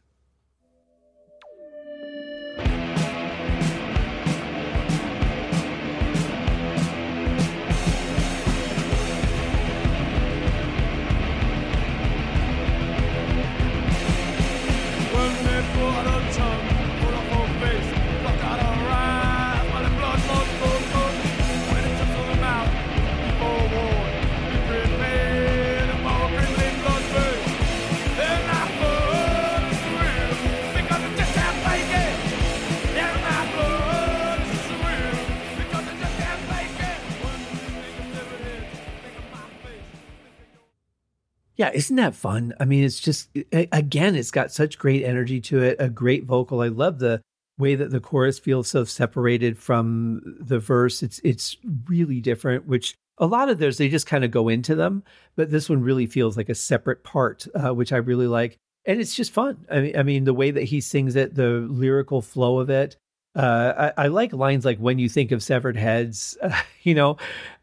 [41.59, 42.55] Yeah, isn't that fun?
[42.61, 46.61] I mean, it's just again, it's got such great energy to it, a great vocal.
[46.61, 47.21] I love the
[47.59, 51.03] way that the chorus feels so separated from the verse.
[51.03, 54.77] It's it's really different, which a lot of those they just kind of go into
[54.77, 55.03] them,
[55.35, 58.57] but this one really feels like a separate part, uh, which I really like.
[58.87, 59.66] And it's just fun.
[59.68, 62.97] I mean, I mean, the way that he sings it, the lyrical flow of it,
[63.38, 67.16] uh, I, I, like lines like when you think of severed heads, uh, you know,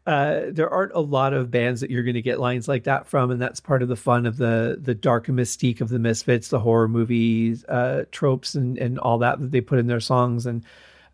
[0.06, 3.06] uh, there aren't a lot of bands that you're going to get lines like that
[3.06, 6.48] from, and that's part of the fun of the the dark mystique of the Misfits,
[6.48, 10.46] the horror movies, uh, tropes, and and all that that they put in their songs.
[10.46, 10.64] And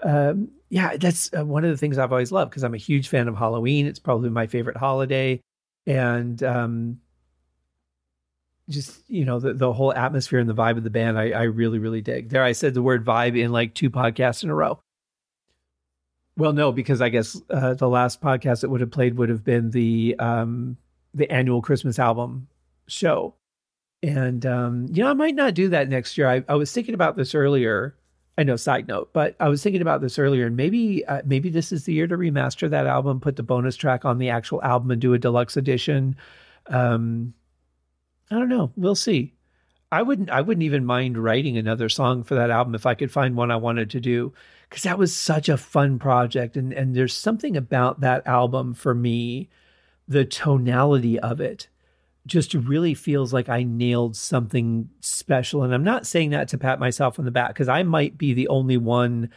[0.05, 3.09] um, yeah, that's uh, one of the things I've always loved because I'm a huge
[3.09, 3.87] fan of Halloween.
[3.87, 5.41] It's probably my favorite holiday,
[5.89, 7.01] and um,
[8.69, 11.43] just you know the the whole atmosphere and the vibe of the band I, I
[11.45, 12.31] really really dig.
[12.31, 14.81] There i said the word vibe in like two podcasts in a row.
[16.37, 19.45] Well no because i guess uh, the last podcast that would have played would have
[19.45, 20.77] been the um
[21.15, 22.49] the annual christmas album
[22.87, 23.35] show.
[24.03, 26.29] And um you know i might not do that next year.
[26.29, 27.97] I, I was thinking about this earlier.
[28.39, 31.51] I know side note but i was thinking about this earlier and maybe uh, maybe
[31.51, 34.63] this is the year to remaster that album put the bonus track on the actual
[34.63, 36.17] album and do a deluxe edition.
[36.69, 37.35] Um
[38.31, 38.73] I don't know.
[38.77, 39.35] We'll see.
[39.93, 43.13] I wouldn't I wouldn't even mind writing another song for that album if I could
[43.13, 44.33] find one I wanted to do
[44.71, 48.95] cuz that was such a fun project and and there's something about that album for
[48.95, 49.51] me
[50.09, 51.69] the tonality of it
[52.27, 56.81] just really feels like I nailed something special and I'm not saying that to pat
[56.81, 59.29] myself on the back cuz I might be the only one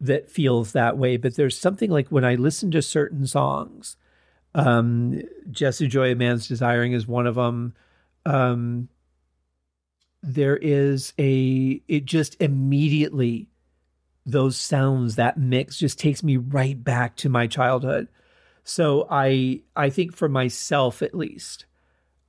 [0.00, 3.96] that feels that way but there's something like when I listen to certain songs
[4.54, 5.20] um
[5.50, 7.74] Jesu Joy Man's Desiring is one of them
[8.26, 8.88] um,
[10.22, 13.48] there is a it just immediately
[14.26, 18.08] those sounds that mix just takes me right back to my childhood.
[18.64, 21.66] So i i think for myself at least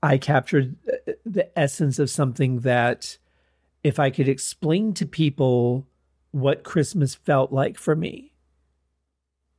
[0.04, 0.76] i captured
[1.26, 3.18] the essence of something that
[3.84, 5.88] if i could explain to people
[6.30, 8.34] what christmas felt like for me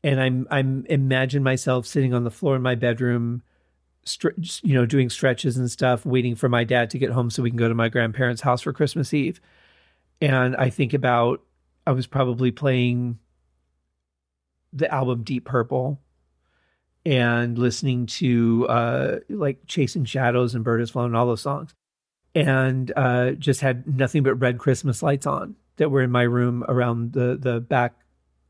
[0.04, 3.42] and i'm i'm imagine myself sitting on the floor in my bedroom
[4.62, 7.50] you know, doing stretches and stuff, waiting for my dad to get home so we
[7.50, 9.40] can go to my grandparents' house for Christmas Eve.
[10.20, 11.42] And I think about,
[11.86, 13.18] I was probably playing
[14.72, 16.00] the album Deep Purple
[17.06, 21.74] and listening to uh, like Chasing Shadows and Bird Has Flown, and all those songs.
[22.34, 26.64] And uh, just had nothing but red Christmas lights on that were in my room
[26.68, 27.94] around the, the back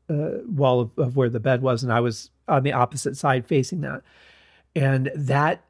[0.09, 1.83] uh, wall of, of where the bed was.
[1.83, 4.01] And I was on the opposite side facing that
[4.75, 5.63] and that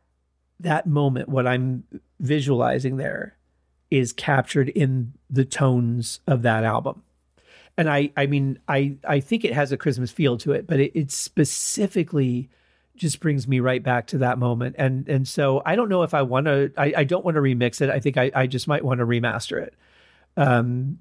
[0.60, 1.84] that moment what i'm
[2.20, 3.36] visualizing there
[3.92, 7.02] is captured in the tones of that album.
[7.78, 10.80] And i i mean i i think it has a christmas feel to it but
[10.80, 12.50] it, it specifically
[12.96, 14.76] just brings me right back to that moment.
[14.78, 17.42] And and so i don't know if i want to I, I don't want to
[17.42, 17.90] remix it.
[17.90, 19.76] I think i, I just might want to remaster it.
[20.36, 21.00] Um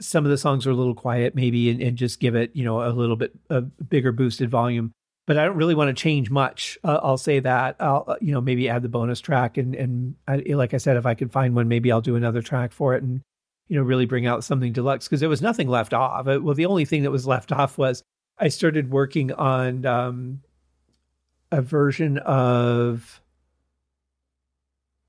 [0.00, 2.64] some of the songs are a little quiet maybe and, and just give it you
[2.64, 4.92] know a little bit a bigger boosted volume
[5.26, 6.78] but I don't really want to change much.
[6.82, 7.76] Uh, I'll say that.
[7.80, 10.96] I'll uh, you know maybe add the bonus track and and I, like I said,
[10.96, 13.20] if I could find one, maybe I'll do another track for it and
[13.68, 16.26] you know really bring out something deluxe because there was nothing left off.
[16.26, 18.02] Uh, well, the only thing that was left off was
[18.38, 20.40] I started working on um,
[21.52, 23.20] a version of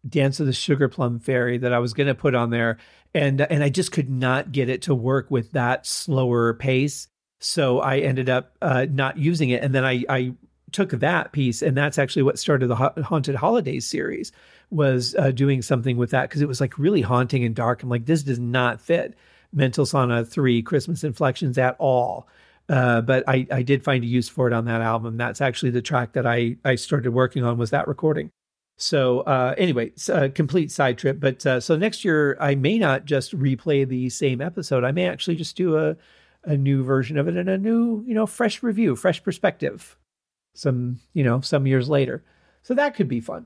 [0.08, 2.78] Dance of the Sugar Plum Fairy that I was going to put on there,
[3.14, 7.08] and and I just could not get it to work with that slower pace.
[7.42, 9.64] So I ended up uh, not using it.
[9.64, 10.34] And then I, I
[10.72, 14.32] took that piece, and that's actually what started the Haunted Holidays series
[14.70, 17.84] was uh, doing something with that because it was like really haunting and dark.
[17.84, 19.16] I'm like, this does not fit
[19.52, 22.28] Mental Sauna 3 Christmas Inflections at all.
[22.70, 25.18] Uh, but I, I did find a use for it on that album.
[25.18, 28.30] That's actually the track that I, I started working on was that recording.
[28.78, 31.20] So uh, anyway, a complete side trip.
[31.20, 34.86] But uh, so next year I may not just replay the same episode.
[34.86, 35.98] I may actually just do a
[36.44, 39.98] a new version of it and a new, you know, fresh review, fresh perspective.
[40.54, 42.24] Some, you know, some years later.
[42.64, 43.46] So that could be fun.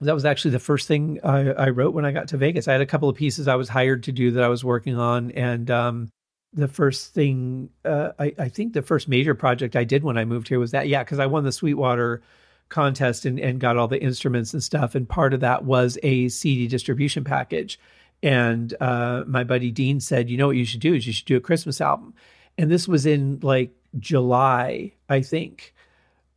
[0.00, 2.68] That was actually the first thing I, I wrote when I got to Vegas.
[2.68, 4.96] I had a couple of pieces I was hired to do that I was working
[4.96, 6.08] on, and um,
[6.52, 10.24] the first thing uh, I, I think the first major project I did when I
[10.24, 12.22] moved here was that yeah because I won the Sweetwater
[12.68, 16.28] contest and, and got all the instruments and stuff and part of that was a
[16.28, 17.78] CD distribution package
[18.22, 21.26] and uh, my buddy Dean said, you know what you should do is you should
[21.26, 22.14] do a Christmas album.
[22.56, 25.74] And this was in like July, I think.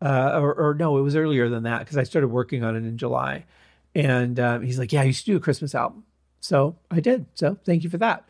[0.01, 2.79] Uh, or, or, no, it was earlier than that because I started working on it
[2.79, 3.45] in July.
[3.93, 6.03] And um, he's like, yeah, you should do a Christmas album.
[6.39, 7.25] So I did.
[7.35, 8.25] So thank you for that.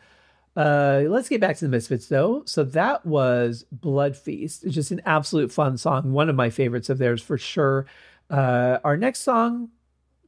[0.54, 2.42] Uh, let's get back to the Misfits though.
[2.44, 4.64] So that was Blood Feast.
[4.64, 6.12] It's just an absolute fun song.
[6.12, 7.86] One of my favorites of theirs for sure.
[8.28, 9.70] Uh, our next song,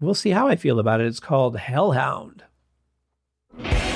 [0.01, 1.07] we'll see how I feel about it.
[1.07, 2.43] It's called Hellhound.
[3.63, 3.94] I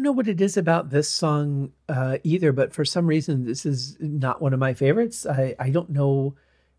[0.00, 3.66] don't know what it is about this song uh, either, but for some reason, this
[3.66, 5.26] is not one of my favorites.
[5.26, 6.36] I, I don't know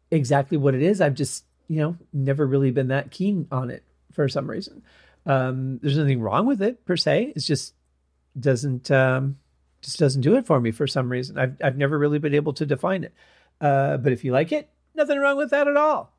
[0.10, 1.02] exactly what it is.
[1.02, 4.82] I've just, you know, never really been that keen on it for some reason.
[5.28, 7.34] Um, there's nothing wrong with it per se.
[7.36, 7.76] It's just
[8.40, 9.38] doesn't um,
[9.82, 11.38] just doesn't do it for me for some reason.
[11.38, 13.14] I've I've never really been able to define it.
[13.60, 16.12] Uh, but if you like it, nothing wrong with that at all.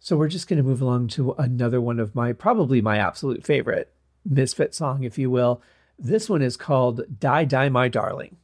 [0.00, 3.44] So we're just going to move along to another one of my probably my absolute
[3.44, 3.92] favorite
[4.28, 5.62] misfit song, if you will.
[5.98, 8.36] This one is called Die Die My Darling.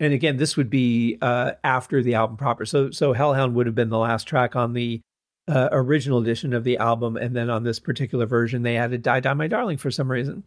[0.00, 2.66] And again, this would be uh, after the album proper.
[2.66, 5.00] So, so Hellhound would have been the last track on the
[5.46, 9.20] uh, original edition of the album, and then on this particular version, they added "Die
[9.20, 10.42] Die My Darling" for some reason.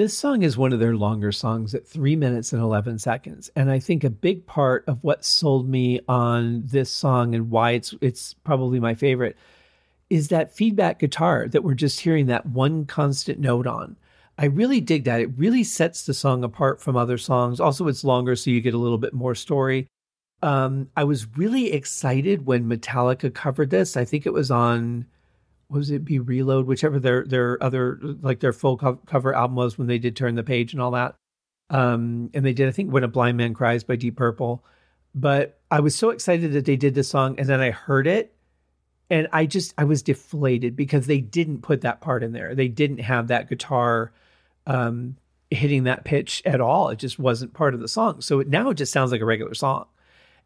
[0.00, 3.50] This song is one of their longer songs at three minutes and 11 seconds.
[3.54, 7.72] And I think a big part of what sold me on this song and why
[7.72, 9.36] it's, it's probably my favorite
[10.08, 13.94] is that feedback guitar that we're just hearing that one constant note on.
[14.38, 15.20] I really dig that.
[15.20, 17.60] It really sets the song apart from other songs.
[17.60, 19.86] Also, it's longer, so you get a little bit more story.
[20.42, 23.98] Um, I was really excited when Metallica covered this.
[23.98, 25.04] I think it was on
[25.70, 29.78] was it be Reload, whichever their their other like their full co- cover album was
[29.78, 31.14] when they did Turn the Page and all that.
[31.70, 34.64] Um, and they did I think When a Blind Man Cries by Deep Purple.
[35.14, 38.34] But I was so excited that they did this song, and then I heard it,
[39.08, 42.54] and I just I was deflated because they didn't put that part in there.
[42.54, 44.12] They didn't have that guitar
[44.66, 45.16] um,
[45.50, 46.88] hitting that pitch at all.
[46.90, 48.20] It just wasn't part of the song.
[48.20, 49.86] So it, now it just sounds like a regular song.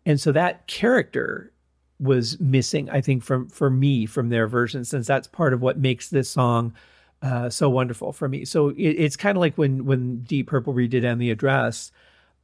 [0.07, 1.53] And so that character
[2.01, 5.79] was missing, I think, from for me from their version, since that's part of what
[5.79, 6.75] makes this song
[7.23, 8.45] uh, so wonderful for me.
[8.45, 11.93] So it, it's kind of like when when Deep Purple redid "And the Address"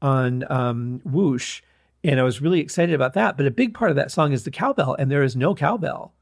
[0.01, 1.63] on um, Whoosh,
[2.03, 3.37] and I was really excited about that.
[3.37, 6.15] But a big part of that song is the cowbell, and there is no cowbell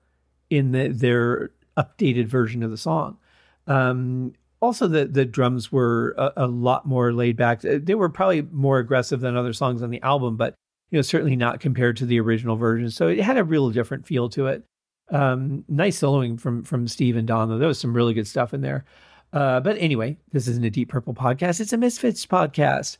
[0.51, 3.18] in the, their updated version of the song.
[3.66, 7.61] Um, also, the the drums were a, a lot more laid back.
[7.61, 10.55] They were probably more aggressive than other songs on the album, but
[10.91, 12.91] you know, certainly not compared to the original version.
[12.91, 14.64] So it had a real different feel to it.
[15.11, 17.59] Um, nice soloing from from Steve and Don, though.
[17.59, 18.84] There was some really good stuff in there.
[19.32, 22.99] Uh, but anyway, this isn't a Deep Purple podcast; it's a Misfits podcast.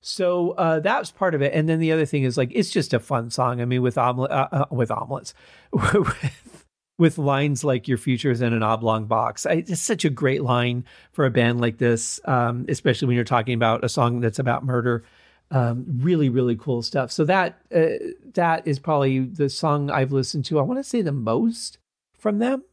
[0.00, 1.52] So uh, that was part of it.
[1.54, 3.60] And then the other thing is like it's just a fun song.
[3.60, 5.34] I mean, with omelet, uh, uh with omelets,
[5.72, 6.66] with,
[6.98, 10.42] with lines like "Your future is in an oblong box." I, it's such a great
[10.42, 14.38] line for a band like this, um, especially when you're talking about a song that's
[14.38, 15.04] about murder
[15.50, 17.10] um, really really cool stuff.
[17.10, 21.02] So that uh, that is probably the song i've listened to i want to say
[21.02, 21.78] the most
[22.18, 22.64] from them.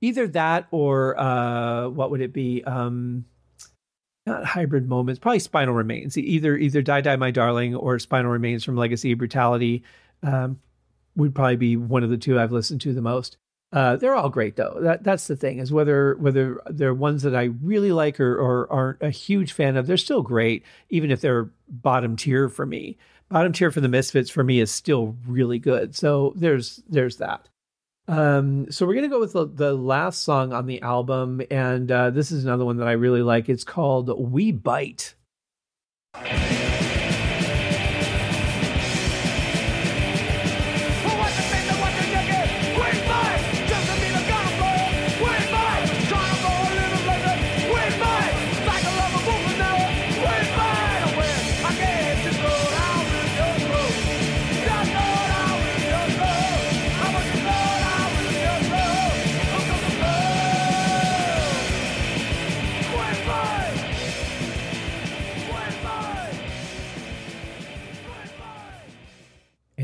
[0.00, 2.62] Either that or uh, what would it be?
[2.64, 3.24] Um,
[4.26, 6.16] not hybrid moments probably spinal remains.
[6.16, 9.82] Either either die die my darling or spinal remains from legacy of brutality
[10.22, 10.60] um,
[11.16, 13.36] would probably be one of the two i've listened to the most
[13.72, 14.76] uh, they're all great though.
[14.80, 18.70] That that's the thing is whether whether they're ones that I really like or, or
[18.70, 22.98] aren't a huge fan of, they're still great, even if they're bottom tier for me.
[23.30, 25.96] Bottom tier for the Misfits for me is still really good.
[25.96, 27.48] So there's there's that.
[28.08, 32.10] Um, so we're gonna go with the, the last song on the album, and uh,
[32.10, 33.48] this is another one that I really like.
[33.48, 35.14] It's called "We Bite."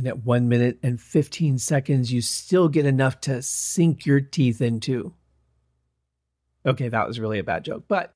[0.08, 5.14] At one minute and 15 seconds, you still get enough to sink your teeth into.
[6.66, 8.12] Okay, that was really a bad joke, but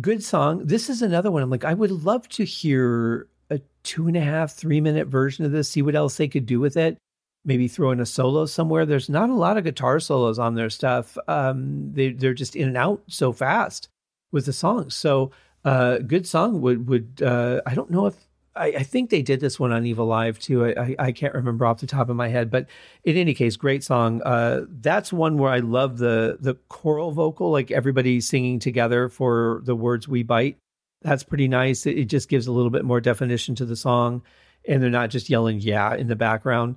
[0.00, 0.66] good song.
[0.66, 1.42] This is another one.
[1.42, 5.44] I'm like, I would love to hear a two and a half, three minute version
[5.44, 6.98] of this, see what else they could do with it.
[7.44, 8.84] Maybe throw in a solo somewhere.
[8.84, 11.16] There's not a lot of guitar solos on their stuff.
[11.28, 13.88] Um, they, they're just in and out so fast
[14.32, 14.94] with the songs.
[14.94, 15.30] So,
[15.64, 18.14] uh, good song would would uh, I don't know if
[18.58, 20.66] I, I, think they did this one on Evilive too.
[20.66, 22.66] I, I, can't remember off the top of my head, but
[23.04, 24.20] in any case, great song.
[24.22, 29.62] Uh, that's one where I love the the choral vocal, like everybody singing together for
[29.64, 30.58] the words "We Bite."
[31.02, 31.86] That's pretty nice.
[31.86, 34.22] It, it just gives a little bit more definition to the song,
[34.66, 36.76] and they're not just yelling "yeah" in the background.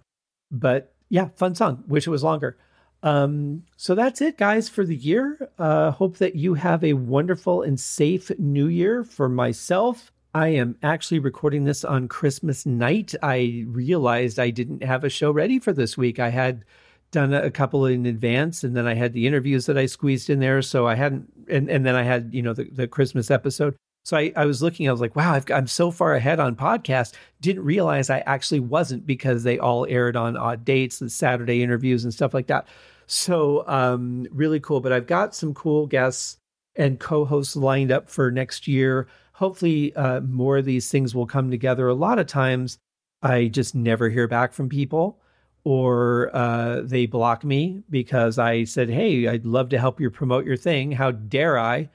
[0.51, 1.83] But yeah, fun song.
[1.87, 2.57] Wish it was longer.
[3.03, 5.49] Um, so that's it, guys, for the year.
[5.57, 10.77] Uh, hope that you have a wonderful and safe new year for myself I am
[10.81, 13.13] actually recording this on Christmas night.
[13.21, 16.19] I realized I didn't have a show ready for this week.
[16.19, 16.63] I had
[17.11, 20.39] done a couple in advance and then I had the interviews that I squeezed in
[20.39, 20.61] there.
[20.61, 23.75] So I hadn't, and, and then I had, you know, the, the Christmas episode.
[24.05, 26.55] So I, I was looking, I was like, wow, i am so far ahead on
[26.55, 27.13] podcast.
[27.41, 32.05] Didn't realize I actually wasn't because they all aired on odd dates, the Saturday interviews
[32.05, 32.67] and stuff like that.
[33.05, 34.79] So um, really cool.
[34.79, 36.37] But I've got some cool guests
[36.77, 39.07] and co hosts lined up for next year
[39.41, 41.87] hopefully uh, more of these things will come together.
[41.87, 42.77] A lot of times
[43.23, 45.19] I just never hear back from people
[45.63, 50.45] or uh, they block me because I said, Hey, I'd love to help you promote
[50.45, 50.91] your thing.
[50.91, 51.89] How dare I?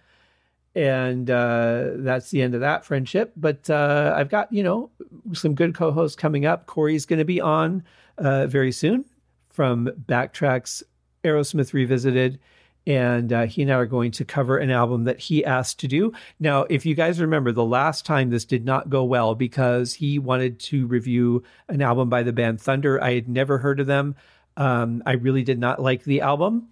[0.74, 3.32] And uh, that's the end of that friendship.
[3.36, 4.90] But uh, I've got, you know,
[5.32, 6.66] some good co hosts coming up.
[6.66, 7.84] Corey's going to be on
[8.18, 9.04] uh, very soon
[9.50, 10.82] from Backtracks
[11.22, 12.40] Aerosmith Revisited
[12.86, 15.88] and uh, he and I are going to cover an album that he asked to
[15.88, 16.12] do.
[16.38, 20.18] Now, if you guys remember, the last time this did not go well because he
[20.18, 23.02] wanted to review an album by the band Thunder.
[23.02, 24.14] I had never heard of them.
[24.56, 26.68] Um, I really did not like the album.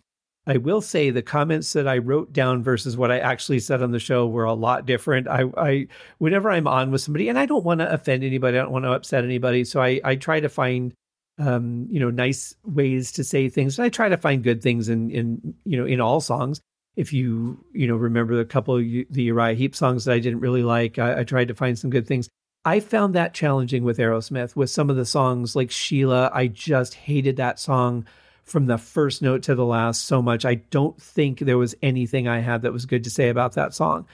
[0.46, 3.92] I will say the comments that I wrote down versus what I actually said on
[3.92, 5.26] the show were a lot different.
[5.26, 5.88] I, I
[6.18, 8.84] whenever I'm on with somebody, and I don't want to offend anybody, I don't want
[8.84, 10.92] to upset anybody, so I, I try to find
[11.38, 13.78] um, you know, nice ways to say things.
[13.78, 16.60] And I try to find good things in, in, you know, in all songs.
[16.96, 20.40] If you, you know, remember a couple of the Uriah Heep songs that I didn't
[20.40, 22.28] really like, I, I tried to find some good things.
[22.64, 24.54] I found that challenging with Aerosmith.
[24.56, 28.06] With some of the songs like Sheila, I just hated that song
[28.44, 30.44] from the first note to the last so much.
[30.44, 33.74] I don't think there was anything I had that was good to say about that
[33.74, 34.06] song.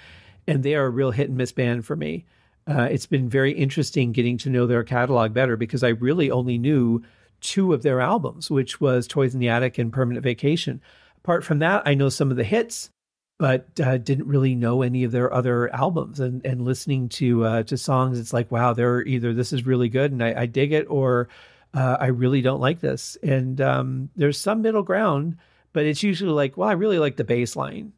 [0.46, 2.24] And they are a real hit and miss band for me
[2.66, 6.58] uh, it's been very interesting getting to know their catalog better because I really only
[6.58, 7.02] knew
[7.40, 10.80] two of their albums, which was Toys in the Attic and Permanent Vacation.
[11.24, 12.90] Apart from that, I know some of the hits,
[13.38, 16.20] but uh, didn't really know any of their other albums.
[16.20, 19.88] And and listening to uh, to songs, it's like, wow, they're either this is really
[19.88, 21.28] good and I, I dig it, or
[21.74, 23.16] uh, I really don't like this.
[23.22, 25.36] And um, there's some middle ground,
[25.72, 27.92] but it's usually like, well, I really like the bass line.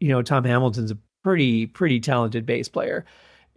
[0.00, 3.04] You know, Tom Hamilton's a pretty pretty talented bass player.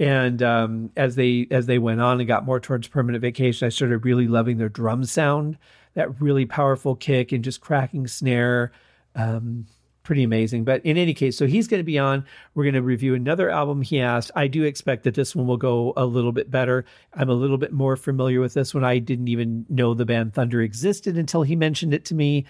[0.01, 3.69] And um, as they as they went on and got more towards permanent vacation, I
[3.69, 5.59] started really loving their drum sound,
[5.93, 8.71] that really powerful kick and just cracking snare.
[9.13, 9.67] Um,
[10.01, 10.63] pretty amazing.
[10.63, 12.25] But in any case, so he's going to be on.
[12.55, 14.31] We're going to review another album he asked.
[14.35, 16.83] I do expect that this one will go a little bit better.
[17.13, 18.83] I'm a little bit more familiar with this one.
[18.83, 22.47] I didn't even know the band Thunder existed until he mentioned it to me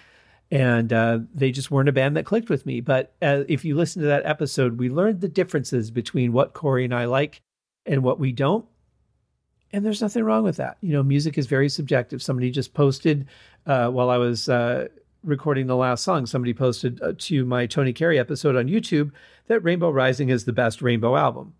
[0.52, 2.82] and uh, they just weren't a band that clicked with me.
[2.82, 6.84] But uh, if you listen to that episode, we learned the differences between what Corey
[6.84, 7.40] and I like
[7.86, 8.66] and what we don't.
[9.72, 10.76] And there's nothing wrong with that.
[10.82, 12.22] You know, music is very subjective.
[12.22, 13.26] Somebody just posted
[13.64, 14.88] uh, while I was uh,
[15.24, 19.10] recording the last song, somebody posted uh, to my Tony Carey episode on YouTube
[19.46, 21.54] that Rainbow Rising is the best Rainbow album.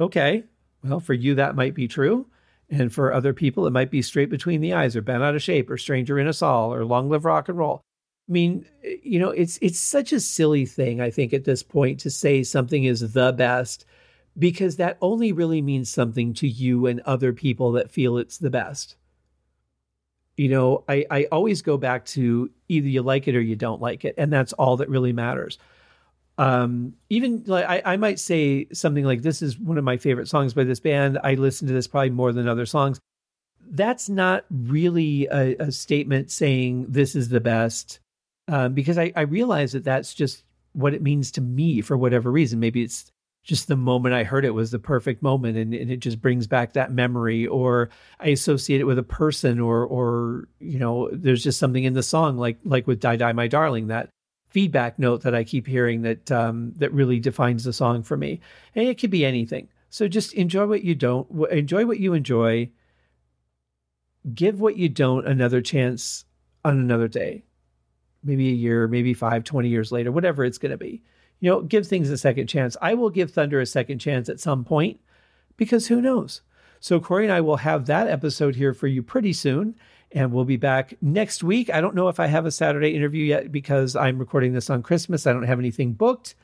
[0.00, 0.42] Okay,
[0.82, 2.26] well, for you, that might be true.
[2.68, 5.42] And for other people, it might be Straight Between the Eyes or Bent Out of
[5.42, 7.84] Shape or Stranger in Us All or Long Live Rock and Roll.
[8.28, 8.64] I mean,
[9.02, 12.42] you know, it's it's such a silly thing, I think, at this point to say
[12.42, 13.84] something is the best
[14.38, 18.50] because that only really means something to you and other people that feel it's the
[18.50, 18.96] best.
[20.36, 23.80] You know, I, I always go back to either you like it or you don't
[23.80, 25.58] like it, and that's all that really matters.
[26.38, 30.28] Um, even like I, I might say something like this is one of my favorite
[30.28, 31.18] songs by this band.
[31.22, 32.98] I listen to this probably more than other songs.
[33.70, 38.00] That's not really a, a statement saying this is the best
[38.48, 42.30] um, because I, I realize that that's just what it means to me for whatever
[42.30, 42.60] reason.
[42.60, 43.10] Maybe it's
[43.42, 46.46] just the moment I heard it was the perfect moment and, and, it just brings
[46.46, 51.44] back that memory or I associate it with a person or or you know there's
[51.44, 54.08] just something in the song like like with Die Die My Darling that
[54.54, 58.40] feedback note that I keep hearing that um, that really defines the song for me.
[58.76, 59.68] And it could be anything.
[59.90, 62.70] So just enjoy what you don't enjoy what you enjoy.
[64.32, 66.24] Give what you don't another chance
[66.64, 67.42] on another day
[68.24, 71.02] maybe a year, maybe five, 20 years later, whatever it's going to be.
[71.40, 72.76] You know, give things a second chance.
[72.80, 75.00] I will give Thunder a second chance at some point
[75.56, 76.42] because who knows?
[76.80, 79.74] So, Corey and I will have that episode here for you pretty soon.
[80.12, 81.70] And we'll be back next week.
[81.70, 84.82] I don't know if I have a Saturday interview yet because I'm recording this on
[84.82, 85.26] Christmas.
[85.26, 86.36] I don't have anything booked,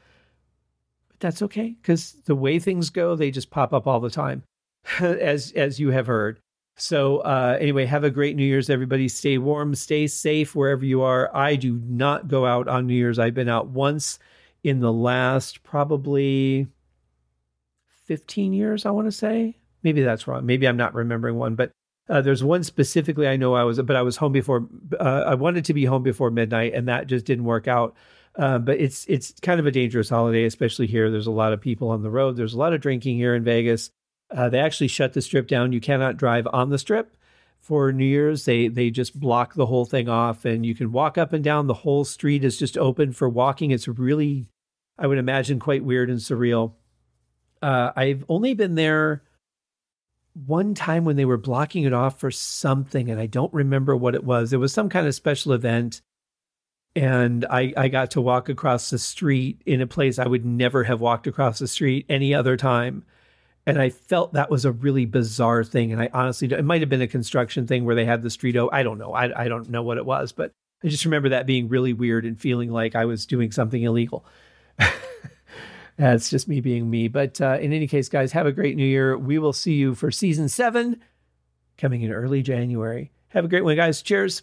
[1.08, 4.42] but that's okay because the way things go, they just pop up all the time,
[5.00, 6.40] as as you have heard.
[6.80, 9.08] So, uh, anyway, have a great New Year's, everybody.
[9.08, 11.34] Stay warm, stay safe wherever you are.
[11.36, 13.18] I do not go out on New Year's.
[13.18, 14.18] I've been out once
[14.64, 16.68] in the last probably
[18.06, 19.56] 15 years, I want to say.
[19.82, 20.46] Maybe that's wrong.
[20.46, 21.70] Maybe I'm not remembering one, but
[22.08, 24.66] uh, there's one specifically I know I was, but I was home before.
[24.98, 27.94] Uh, I wanted to be home before midnight, and that just didn't work out.
[28.36, 31.10] Uh, but it's it's kind of a dangerous holiday, especially here.
[31.10, 32.36] There's a lot of people on the road.
[32.36, 33.90] There's a lot of drinking here in Vegas.
[34.30, 35.72] Uh, they actually shut the strip down.
[35.72, 37.16] You cannot drive on the strip
[37.60, 38.44] for New Year's.
[38.44, 41.66] They they just block the whole thing off, and you can walk up and down.
[41.66, 43.70] The whole street is just open for walking.
[43.70, 44.46] It's really,
[44.98, 46.74] I would imagine, quite weird and surreal.
[47.60, 49.22] Uh, I've only been there
[50.46, 54.14] one time when they were blocking it off for something, and I don't remember what
[54.14, 54.52] it was.
[54.52, 56.02] It was some kind of special event.
[56.96, 60.82] And I, I got to walk across the street in a place I would never
[60.82, 63.04] have walked across the street any other time
[63.66, 65.92] and I felt that was a really bizarre thing.
[65.92, 68.56] And I honestly, it might have been a construction thing where they had the street.
[68.72, 69.12] I don't know.
[69.12, 70.52] I, I don't know what it was, but
[70.82, 74.24] I just remember that being really weird and feeling like I was doing something illegal.
[75.96, 77.08] That's just me being me.
[77.08, 79.18] But uh, in any case, guys, have a great new year.
[79.18, 81.00] We will see you for season seven
[81.76, 83.10] coming in early January.
[83.28, 84.00] Have a great one, guys.
[84.00, 84.42] Cheers.